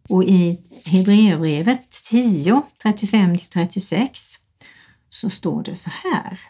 Och 0.08 0.24
i 0.24 0.60
Hebreerbrevet 0.84 1.90
10, 2.10 2.62
35-36 2.84 4.08
så 5.10 5.30
står 5.30 5.62
det 5.62 5.74
så 5.74 5.90
här. 5.90 6.40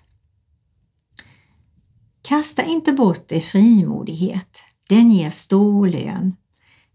Kasta 2.22 2.64
inte 2.64 2.92
bort 2.92 3.32
er 3.32 3.40
frimodighet, 3.40 4.62
den 4.88 5.10
ger 5.10 5.30
stor 5.30 5.88
lön. 5.88 6.36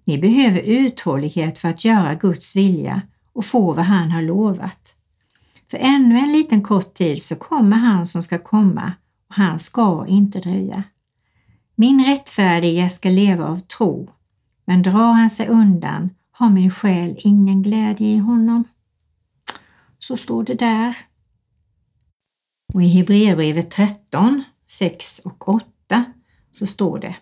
Ni 0.04 0.18
behöver 0.18 0.60
uthållighet 0.60 1.58
för 1.58 1.70
att 1.70 1.86
göra 1.86 2.16
Guds 2.16 2.56
vilja 2.56 3.02
och 3.34 3.46
få 3.46 3.74
vad 3.74 3.86
han 3.86 4.12
har 4.12 4.22
lovat. 4.22 4.96
För 5.72 5.78
ännu 5.78 6.18
en 6.18 6.32
liten 6.32 6.64
kort 6.64 6.94
tid 6.94 7.22
så 7.22 7.36
kommer 7.36 7.78
han 7.78 8.06
som 8.06 8.24
ska 8.24 8.40
komma 8.40 8.94
och 9.30 9.36
han 9.36 9.60
ska 9.60 10.06
inte 10.08 10.40
dröja. 10.40 10.84
Min 11.76 12.06
rättfärdige 12.06 12.90
ska 12.90 13.10
leva 13.10 13.46
av 13.46 13.60
tro, 13.60 14.10
men 14.66 14.82
drar 14.82 15.12
han 15.12 15.30
sig 15.30 15.48
undan 15.48 16.10
har 16.32 16.50
min 16.50 16.72
själ 16.72 17.16
ingen 17.20 17.62
glädje 17.62 18.08
i 18.08 18.18
honom. 18.18 18.64
Så 20.00 20.18
står 20.18 20.44
det 20.44 20.56
där. 20.56 20.98
Och 22.74 22.84
i 22.84 22.88
Hebreerbrevet 22.88 23.72
13, 23.72 24.44
6 24.66 25.20
och 25.20 25.50
8 25.50 26.06
så 26.52 26.68
står 26.68 27.00
det 27.00 27.16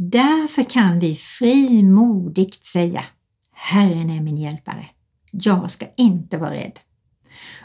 Därför 0.00 0.62
kan 0.62 0.98
vi 0.98 1.14
frimodigt 1.14 2.66
säga 2.66 3.04
Herren 3.52 4.10
är 4.10 4.20
min 4.20 4.36
hjälpare. 4.36 4.86
Jag 5.32 5.70
ska 5.70 5.86
inte 5.96 6.38
vara 6.38 6.54
rädd. 6.54 6.78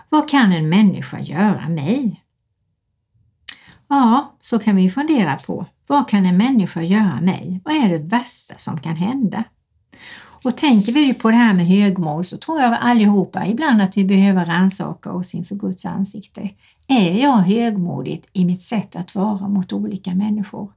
Vad 0.10 0.30
kan 0.30 0.52
en 0.52 0.70
människa 0.70 1.20
göra 1.20 1.70
mig? 1.70 2.24
Ja, 3.88 4.38
så 4.40 4.60
kan 4.60 4.76
vi 4.76 4.90
fundera 4.90 5.36
på. 5.36 5.66
Vad 5.88 6.10
kan 6.10 6.26
en 6.26 6.38
människa 6.38 6.82
göra 6.82 7.22
mig? 7.22 7.62
Vad 7.66 7.76
är 7.76 7.90
det 7.90 7.98
värsta 7.98 8.58
som 8.58 8.80
kan 8.80 8.96
hända? 8.96 9.44
Och 10.44 10.58
tänker 10.58 10.92
vi 10.92 11.14
på 11.14 11.32
det 11.32 11.38
här 11.38 11.54
med 11.54 11.68
högmål 11.68 12.26
så 12.26 12.38
tror 12.38 12.60
jag 12.60 12.78
allihopa 12.82 13.48
ibland 13.48 13.82
att 13.82 13.98
vi 13.98 14.06
behöver 14.06 14.46
rannsaka 14.46 15.12
oss 15.12 15.36
inför 15.36 15.56
Guds 15.56 15.86
ansikte. 15.86 16.50
Är 16.88 17.22
jag 17.22 17.38
högmodig 17.38 18.24
i 18.34 18.46
mitt 18.46 18.64
sätt 18.64 18.96
att 18.96 19.16
vara 19.16 19.48
mot 19.48 19.74
olika 19.74 20.14
människor? 20.16 20.72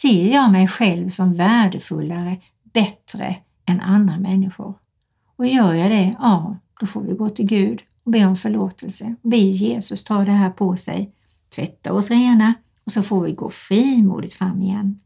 Ser 0.00 0.32
jag 0.32 0.52
mig 0.52 0.68
själv 0.68 1.08
som 1.08 1.34
värdefullare, 1.34 2.38
bättre 2.62 3.36
än 3.66 3.80
andra 3.80 4.18
människor? 4.18 4.74
Och 5.36 5.46
gör 5.46 5.74
jag 5.74 5.90
det, 5.90 6.14
ja, 6.18 6.56
då 6.80 6.86
får 6.86 7.02
vi 7.02 7.12
gå 7.12 7.28
till 7.28 7.46
Gud 7.46 7.82
och 8.04 8.12
be 8.12 8.26
om 8.26 8.36
förlåtelse 8.36 9.14
be 9.22 9.36
Jesus 9.36 10.04
ta 10.04 10.24
det 10.24 10.32
här 10.32 10.50
på 10.50 10.76
sig, 10.76 11.12
tvätta 11.54 11.92
oss 11.92 12.10
rena 12.10 12.54
och 12.86 12.92
så 12.92 13.02
får 13.02 13.20
vi 13.20 13.32
gå 13.32 13.50
frimodigt 13.50 14.34
fram 14.34 14.62
igen. 14.62 15.00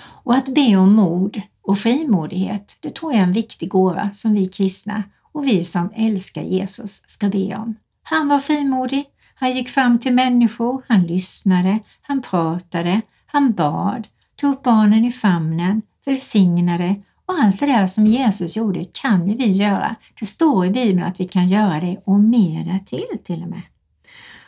Och 0.00 0.34
att 0.34 0.54
be 0.54 0.76
om 0.76 0.92
mod 0.92 1.42
och 1.62 1.78
frimodighet, 1.78 2.76
det 2.80 2.94
tror 2.94 3.12
jag 3.12 3.20
är 3.20 3.24
en 3.24 3.32
viktig 3.32 3.68
gåva 3.68 4.12
som 4.12 4.32
vi 4.32 4.46
kristna 4.46 5.02
och 5.32 5.46
vi 5.46 5.64
som 5.64 5.90
älskar 5.94 6.42
Jesus 6.42 7.02
ska 7.06 7.28
be 7.28 7.56
om. 7.56 7.74
Han 8.02 8.28
var 8.28 8.38
frimodig, 8.38 9.04
han 9.34 9.52
gick 9.52 9.68
fram 9.68 9.98
till 9.98 10.14
människor, 10.14 10.82
han 10.88 11.06
lyssnade, 11.06 11.78
han 12.02 12.22
pratade, 12.22 13.02
han 13.32 13.52
bad, 13.52 14.08
tog 14.36 14.62
barnen 14.62 15.04
i 15.04 15.12
famnen, 15.12 15.82
välsignade 16.04 17.02
och 17.26 17.34
allt 17.34 17.60
det 17.60 17.66
där 17.66 17.86
som 17.86 18.06
Jesus 18.06 18.56
gjorde 18.56 18.84
kan 18.84 19.28
ju 19.28 19.36
vi 19.36 19.52
göra. 19.52 19.96
Det 20.20 20.26
står 20.26 20.66
i 20.66 20.70
Bibeln 20.70 21.02
att 21.02 21.20
vi 21.20 21.28
kan 21.28 21.46
göra 21.46 21.80
det 21.80 22.02
och 22.04 22.20
mer 22.20 22.64
därtill 22.64 23.18
till 23.24 23.42
och 23.42 23.48
med. 23.48 23.62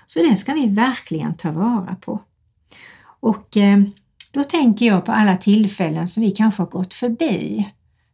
Så 0.06 0.18
det 0.18 0.36
ska 0.36 0.54
vi 0.54 0.66
verkligen 0.66 1.34
ta 1.34 1.50
vara 1.52 1.94
på. 1.94 2.20
Och 3.20 3.56
eh, 3.56 3.82
då 4.30 4.44
tänker 4.44 4.86
jag 4.86 5.04
på 5.04 5.12
alla 5.12 5.36
tillfällen 5.36 6.08
som 6.08 6.22
vi 6.22 6.30
kanske 6.30 6.62
har 6.62 6.70
gått 6.70 6.94
förbi. 6.94 7.68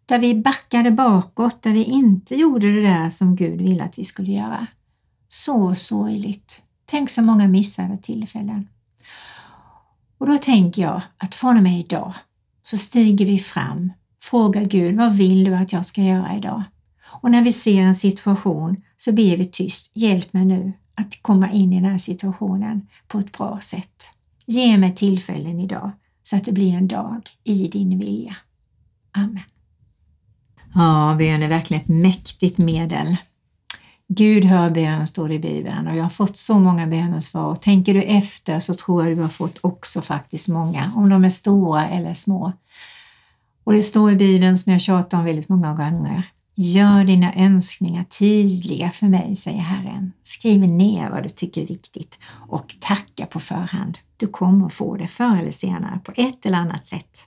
Där 0.07 0.19
vi 0.19 0.35
backade 0.35 0.91
bakåt, 0.91 1.63
där 1.63 1.73
vi 1.73 1.85
inte 1.85 2.35
gjorde 2.35 2.73
det 2.73 2.81
där 2.81 3.11
som 3.11 3.37
Gud 3.37 3.61
ville 3.61 3.85
att 3.85 3.99
vi 3.99 4.05
skulle 4.05 4.33
göra. 4.33 4.67
Så 5.29 5.75
sorgligt. 5.75 6.63
Tänk 6.85 7.11
så 7.11 7.23
många 7.23 7.49
missade 7.49 7.97
tillfällen. 7.97 8.69
Och 10.21 10.27
då 10.27 10.39
tänker 10.39 10.83
jag 10.83 11.03
att 11.17 11.35
från 11.35 11.57
och 11.57 11.63
med 11.63 11.81
idag 11.81 12.15
så 12.63 12.79
stiger 12.79 13.27
vi 13.27 13.39
fram, 13.39 13.93
frågar 14.23 14.65
Gud, 14.65 14.97
vad 14.97 15.17
vill 15.17 15.45
du 15.45 15.55
att 15.55 15.73
jag 15.73 15.85
ska 15.85 16.03
göra 16.03 16.37
idag? 16.37 16.63
Och 17.23 17.31
när 17.31 17.43
vi 17.43 17.53
ser 17.53 17.83
en 17.83 17.95
situation 17.95 18.83
så 18.97 19.13
ber 19.13 19.37
vi 19.37 19.45
tyst, 19.45 19.93
hjälp 19.95 20.33
mig 20.33 20.45
nu 20.45 20.73
att 20.95 21.23
komma 21.23 21.53
in 21.53 21.73
i 21.73 21.81
den 21.81 21.91
här 21.91 21.99
situationen 21.99 22.89
på 23.09 23.19
ett 23.19 23.39
bra 23.39 23.61
sätt. 23.63 24.13
Ge 24.47 24.79
mig 24.79 24.95
tillfällen 24.95 25.61
idag 25.61 25.91
så 26.23 26.37
att 26.37 26.45
det 26.45 26.53
blir 26.53 26.75
en 26.75 26.89
dag 26.89 27.23
i 27.45 27.69
din 27.69 27.99
vilja. 27.99 28.37
Amen. 29.13 29.43
Ja, 30.75 31.17
bön 31.19 31.43
är 31.43 31.49
verkligen 31.49 31.83
ett 31.83 31.89
mäktigt 31.89 32.59
medel. 32.59 33.17
Gud 34.13 34.45
hör 34.45 34.71
bön, 34.71 35.07
står 35.07 35.29
det 35.29 35.35
i 35.35 35.39
Bibeln 35.39 35.87
och 35.87 35.97
jag 35.97 36.03
har 36.03 36.11
fått 36.11 36.37
så 36.37 36.59
många 36.59 36.87
bönesvar. 36.87 37.57
Tänker 37.57 37.95
du 37.95 38.03
efter 38.03 38.61
så 38.61 38.75
tror 38.75 39.07
jag 39.07 39.17
du 39.17 39.23
har 39.23 39.29
fått 39.29 39.59
också 39.61 40.03
faktiskt 40.03 40.49
många, 40.49 40.93
om 40.97 41.09
de 41.09 41.25
är 41.25 41.29
stora 41.29 41.89
eller 41.89 42.15
små. 42.15 42.53
Och 43.65 43.73
det 43.73 43.83
står 43.83 44.13
i 44.13 44.17
Bibeln 44.17 44.57
som 44.57 44.73
jag 44.73 44.81
tjatar 44.81 45.19
om 45.19 45.25
väldigt 45.25 45.49
många 45.49 45.75
gånger. 45.75 46.23
Gör 46.55 47.05
dina 47.05 47.35
önskningar 47.35 48.05
tydliga 48.05 48.91
för 48.91 49.07
mig, 49.07 49.37
säger 49.37 49.61
Herren. 49.61 50.13
Skriv 50.23 50.61
ner 50.61 51.11
vad 51.11 51.23
du 51.23 51.29
tycker 51.29 51.63
är 51.63 51.67
viktigt 51.67 52.19
och 52.49 52.75
tacka 52.81 53.27
på 53.27 53.41
förhand. 53.41 53.99
Du 54.17 54.27
kommer 54.27 54.69
få 54.69 54.97
det 54.97 55.09
förr 55.09 55.39
eller 55.41 55.53
senare 55.53 56.01
på 56.05 56.13
ett 56.17 56.47
eller 56.47 56.59
annat 56.59 56.87
sätt. 56.87 57.27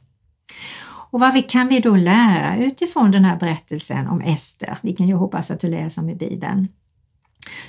Och 1.13 1.19
vad 1.19 1.49
kan 1.49 1.67
vi 1.67 1.79
då 1.79 1.95
lära 1.95 2.57
utifrån 2.57 3.11
den 3.11 3.25
här 3.25 3.37
berättelsen 3.39 4.07
om 4.07 4.21
Ester, 4.21 4.77
vilken 4.81 5.07
jag 5.07 5.17
hoppas 5.17 5.51
att 5.51 5.59
du 5.59 5.69
läser 5.69 6.01
om 6.01 6.09
i 6.09 6.15
Bibeln? 6.15 6.67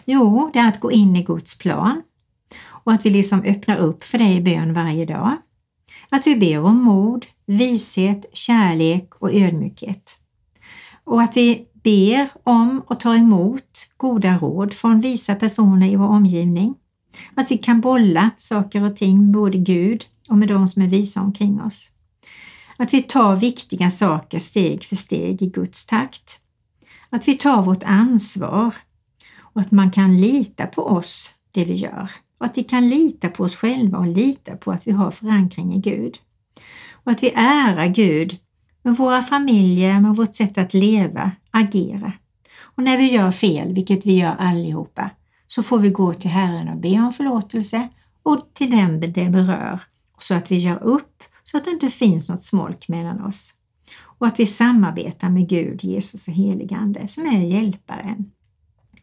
Jo, 0.05 0.51
det 0.53 0.59
är 0.59 0.69
att 0.69 0.81
gå 0.81 0.93
in 0.93 1.17
i 1.17 1.23
Guds 1.23 1.59
plan 1.59 2.03
och 2.67 2.93
att 2.93 3.07
vi 3.07 3.11
liksom 3.11 3.43
öppnar 3.43 3.77
upp 3.77 4.05
för 4.05 4.19
det 4.19 4.33
i 4.33 4.41
bön 4.41 4.75
varje 4.75 5.07
dag. 5.07 5.37
Att 6.09 6.27
vi 6.27 6.37
ber 6.37 6.61
om 6.61 6.83
mod, 6.83 7.27
vishet, 7.47 8.25
kärlek 8.33 9.15
och 9.15 9.35
ödmjukhet. 9.35 10.19
Och 11.05 11.23
att 11.23 11.37
vi 11.37 11.67
ber 11.73 12.29
om 12.45 12.83
och 12.87 13.01
tar 13.01 13.15
emot 13.15 13.89
goda 13.97 14.39
råd 14.39 14.75
från 14.75 15.01
visa 15.01 15.35
personer 15.35 15.89
i 15.89 15.97
vår 15.97 16.09
omgivning. 16.09 16.75
Att 17.35 17.51
vi 17.51 17.59
kan 17.59 17.81
bolla 17.81 18.31
saker 18.37 18.85
och 18.85 18.97
ting, 18.97 19.33
både 19.33 19.59
Gud 19.59 20.05
och 20.29 20.39
med 20.39 20.49
de 20.49 20.67
som 20.67 20.83
är 20.83 20.87
visa 20.87 21.21
omkring 21.21 21.61
oss. 21.61 21.91
Att 22.77 22.95
vi 22.95 23.03
tar 23.03 23.37
viktiga 23.37 23.91
saker 23.91 24.39
steg 24.39 24.85
för 24.85 24.97
steg 24.97 25.43
i 25.43 25.47
Guds 25.47 25.87
takt. 25.87 26.41
Att 27.11 27.29
vi 27.29 27.35
tar 27.35 27.63
vårt 27.63 27.83
ansvar 27.83 28.75
och 29.41 29.61
att 29.61 29.71
man 29.71 29.91
kan 29.91 30.21
lita 30.21 30.67
på 30.67 30.87
oss, 30.87 31.31
det 31.51 31.65
vi 31.65 31.75
gör. 31.75 32.11
Och 32.39 32.47
att 32.47 32.59
vi 32.59 32.63
kan 32.63 32.89
lita 32.89 33.29
på 33.29 33.45
oss 33.45 33.57
själva 33.57 33.99
och 33.99 34.07
lita 34.07 34.57
på 34.57 34.73
att 34.73 34.87
vi 34.87 34.93
har 34.93 35.11
förankring 35.11 35.75
i 35.75 35.79
Gud. 35.79 36.19
Och 36.93 37.13
att 37.13 37.23
vi 37.23 37.31
ärar 37.35 37.87
Gud 37.87 38.39
med 38.83 38.97
våra 38.97 39.23
familjer, 39.23 40.01
med 40.01 40.17
vårt 40.17 40.35
sätt 40.35 40.59
att 40.59 40.75
leva, 40.75 41.31
agera. 41.51 42.13
Och 42.61 42.83
när 42.83 42.99
vi 42.99 43.13
gör 43.13 43.31
fel, 43.31 43.73
vilket 43.73 44.07
vi 44.07 44.19
gör 44.19 44.37
allihopa, 44.39 45.11
så 45.47 45.63
får 45.63 45.79
vi 45.79 45.91
gå 45.91 46.13
till 46.13 46.31
Herren 46.31 46.69
och 46.69 46.77
be 46.77 47.01
om 47.01 47.13
förlåtelse 47.13 47.89
och 48.23 48.51
till 48.53 48.71
den 48.71 49.01
det 49.01 49.31
berör, 49.31 49.81
så 50.19 50.35
att 50.35 50.51
vi 50.51 50.57
gör 50.57 50.83
upp 50.83 51.23
så 51.45 51.57
att 51.57 51.65
det 51.65 51.71
inte 51.71 51.91
finns 51.91 52.29
något 52.29 52.45
smolk 52.45 52.89
mellan 52.89 53.25
oss. 53.25 53.55
Och 54.01 54.27
att 54.27 54.41
vi 54.41 54.47
samarbetar 54.47 55.31
med 55.31 55.49
Gud, 55.49 55.85
Jesus 55.85 56.29
och 56.29 56.35
heligande 56.35 57.09
som 57.09 57.27
är 57.27 57.41
hjälparen. 57.41 58.31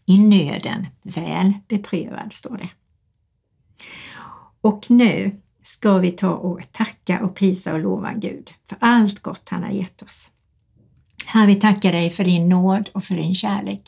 I 0.06 0.18
nöden 0.18 0.88
väl 1.04 1.54
beprövad, 1.68 2.34
står 2.34 2.58
det. 2.58 2.70
Och 4.62 4.86
nu 4.90 5.42
ska 5.62 5.98
vi 5.98 6.12
ta 6.12 6.30
och 6.30 6.72
tacka 6.72 7.24
och 7.24 7.36
prisa 7.36 7.74
och 7.74 7.80
lova 7.80 8.14
Gud 8.14 8.52
för 8.70 8.78
allt 8.82 9.20
gott 9.20 9.50
han 9.50 9.64
har 9.64 9.72
gett 9.72 10.02
oss. 10.02 10.32
Herre, 11.26 11.48
vi 11.48 11.56
tackar 11.56 11.92
dig 11.92 12.10
för 12.10 12.24
din 12.24 12.50
nåd 12.50 12.90
och 12.94 13.04
för 13.04 13.16
din 13.16 13.36
kärlek. 13.36 13.82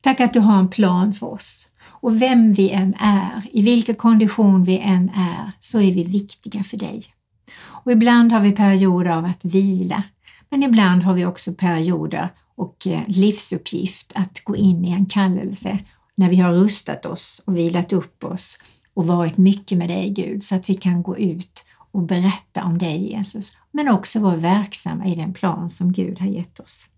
Tack 0.00 0.20
att 0.20 0.32
du 0.32 0.40
har 0.40 0.58
en 0.58 0.68
plan 0.68 1.12
för 1.12 1.26
oss. 1.26 1.68
Och 2.00 2.22
vem 2.22 2.52
vi 2.52 2.70
än 2.70 2.94
är, 3.00 3.46
i 3.50 3.62
vilken 3.62 3.94
kondition 3.94 4.64
vi 4.64 4.78
än 4.78 5.10
är, 5.10 5.52
så 5.58 5.80
är 5.80 5.92
vi 5.92 6.04
viktiga 6.04 6.62
för 6.62 6.76
dig. 6.76 7.04
Och 7.56 7.92
ibland 7.92 8.32
har 8.32 8.40
vi 8.40 8.52
perioder 8.52 9.10
av 9.10 9.24
att 9.24 9.44
vila, 9.44 10.02
men 10.50 10.62
ibland 10.62 11.02
har 11.02 11.14
vi 11.14 11.26
också 11.26 11.54
perioder 11.54 12.32
och 12.56 12.86
eh, 12.86 13.00
livsuppgift 13.06 14.12
att 14.14 14.44
gå 14.44 14.56
in 14.56 14.84
i 14.84 14.90
en 14.90 15.06
kallelse 15.06 15.78
när 16.14 16.30
vi 16.30 16.36
har 16.36 16.52
rustat 16.52 17.06
oss 17.06 17.40
och 17.44 17.56
vilat 17.56 17.92
upp 17.92 18.24
oss 18.24 18.58
och 18.94 19.06
varit 19.06 19.36
mycket 19.36 19.78
med 19.78 19.88
dig 19.88 20.10
Gud 20.10 20.44
så 20.44 20.54
att 20.54 20.70
vi 20.70 20.74
kan 20.74 21.02
gå 21.02 21.18
ut 21.18 21.64
och 21.92 22.02
berätta 22.02 22.64
om 22.64 22.78
dig 22.78 23.12
Jesus, 23.12 23.56
men 23.70 23.88
också 23.88 24.20
vara 24.20 24.36
verksamma 24.36 25.06
i 25.06 25.14
den 25.14 25.34
plan 25.34 25.70
som 25.70 25.92
Gud 25.92 26.20
har 26.20 26.26
gett 26.26 26.60
oss. 26.60 26.88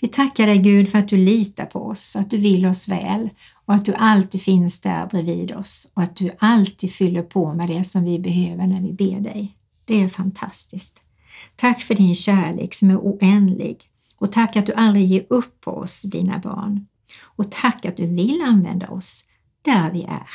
Vi 0.00 0.08
tackar 0.08 0.46
dig 0.46 0.58
Gud 0.58 0.88
för 0.88 0.98
att 0.98 1.08
du 1.08 1.16
litar 1.16 1.66
på 1.66 1.86
oss, 1.86 2.16
att 2.16 2.30
du 2.30 2.36
vill 2.36 2.66
oss 2.66 2.88
väl 2.88 3.30
och 3.70 3.76
att 3.76 3.84
du 3.84 3.94
alltid 3.94 4.42
finns 4.42 4.80
där 4.80 5.06
bredvid 5.06 5.52
oss 5.52 5.90
och 5.94 6.02
att 6.02 6.16
du 6.16 6.30
alltid 6.38 6.92
fyller 6.92 7.22
på 7.22 7.54
med 7.54 7.68
det 7.68 7.84
som 7.84 8.04
vi 8.04 8.18
behöver 8.18 8.66
när 8.66 8.82
vi 8.82 8.92
ber 8.92 9.20
dig. 9.20 9.56
Det 9.84 10.02
är 10.02 10.08
fantastiskt. 10.08 11.02
Tack 11.56 11.80
för 11.80 11.94
din 11.94 12.14
kärlek 12.14 12.74
som 12.74 12.90
är 12.90 12.96
oändlig 12.96 13.90
och 14.16 14.32
tack 14.32 14.56
att 14.56 14.66
du 14.66 14.72
aldrig 14.72 15.06
ger 15.06 15.26
upp 15.28 15.60
på 15.60 15.70
oss, 15.70 16.02
dina 16.02 16.38
barn. 16.38 16.86
Och 17.22 17.50
tack 17.50 17.84
att 17.84 17.96
du 17.96 18.06
vill 18.06 18.42
använda 18.42 18.88
oss 18.88 19.24
där 19.62 19.90
vi 19.90 20.02
är. 20.02 20.28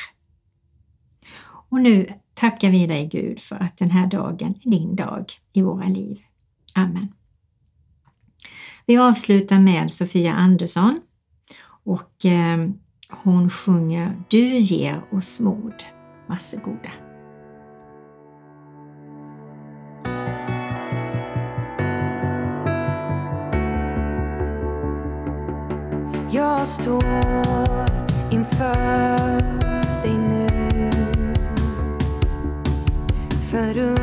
Och 1.68 1.80
nu 1.80 2.12
tackar 2.34 2.70
vi 2.70 2.86
dig 2.86 3.06
Gud 3.06 3.40
för 3.40 3.56
att 3.56 3.76
den 3.76 3.90
här 3.90 4.06
dagen 4.06 4.54
är 4.64 4.70
din 4.70 4.96
dag 4.96 5.32
i 5.52 5.62
våra 5.62 5.88
liv. 5.88 6.18
Amen. 6.74 7.12
Vi 8.86 8.96
avslutar 8.96 9.58
med 9.58 9.92
Sofia 9.92 10.34
Andersson 10.34 11.00
och 11.84 12.24
eh, 12.24 12.68
hon 13.10 13.50
sjunger 13.50 14.22
Du 14.28 14.58
ger 14.58 15.02
oss 15.12 15.40
mod. 15.40 15.84
Varsågoda. 16.26 16.90
Jag 26.30 26.68
står 26.68 27.04
inför 28.30 29.38
dig 30.02 30.18
nu 30.18 30.48
Förundrad 33.50 33.95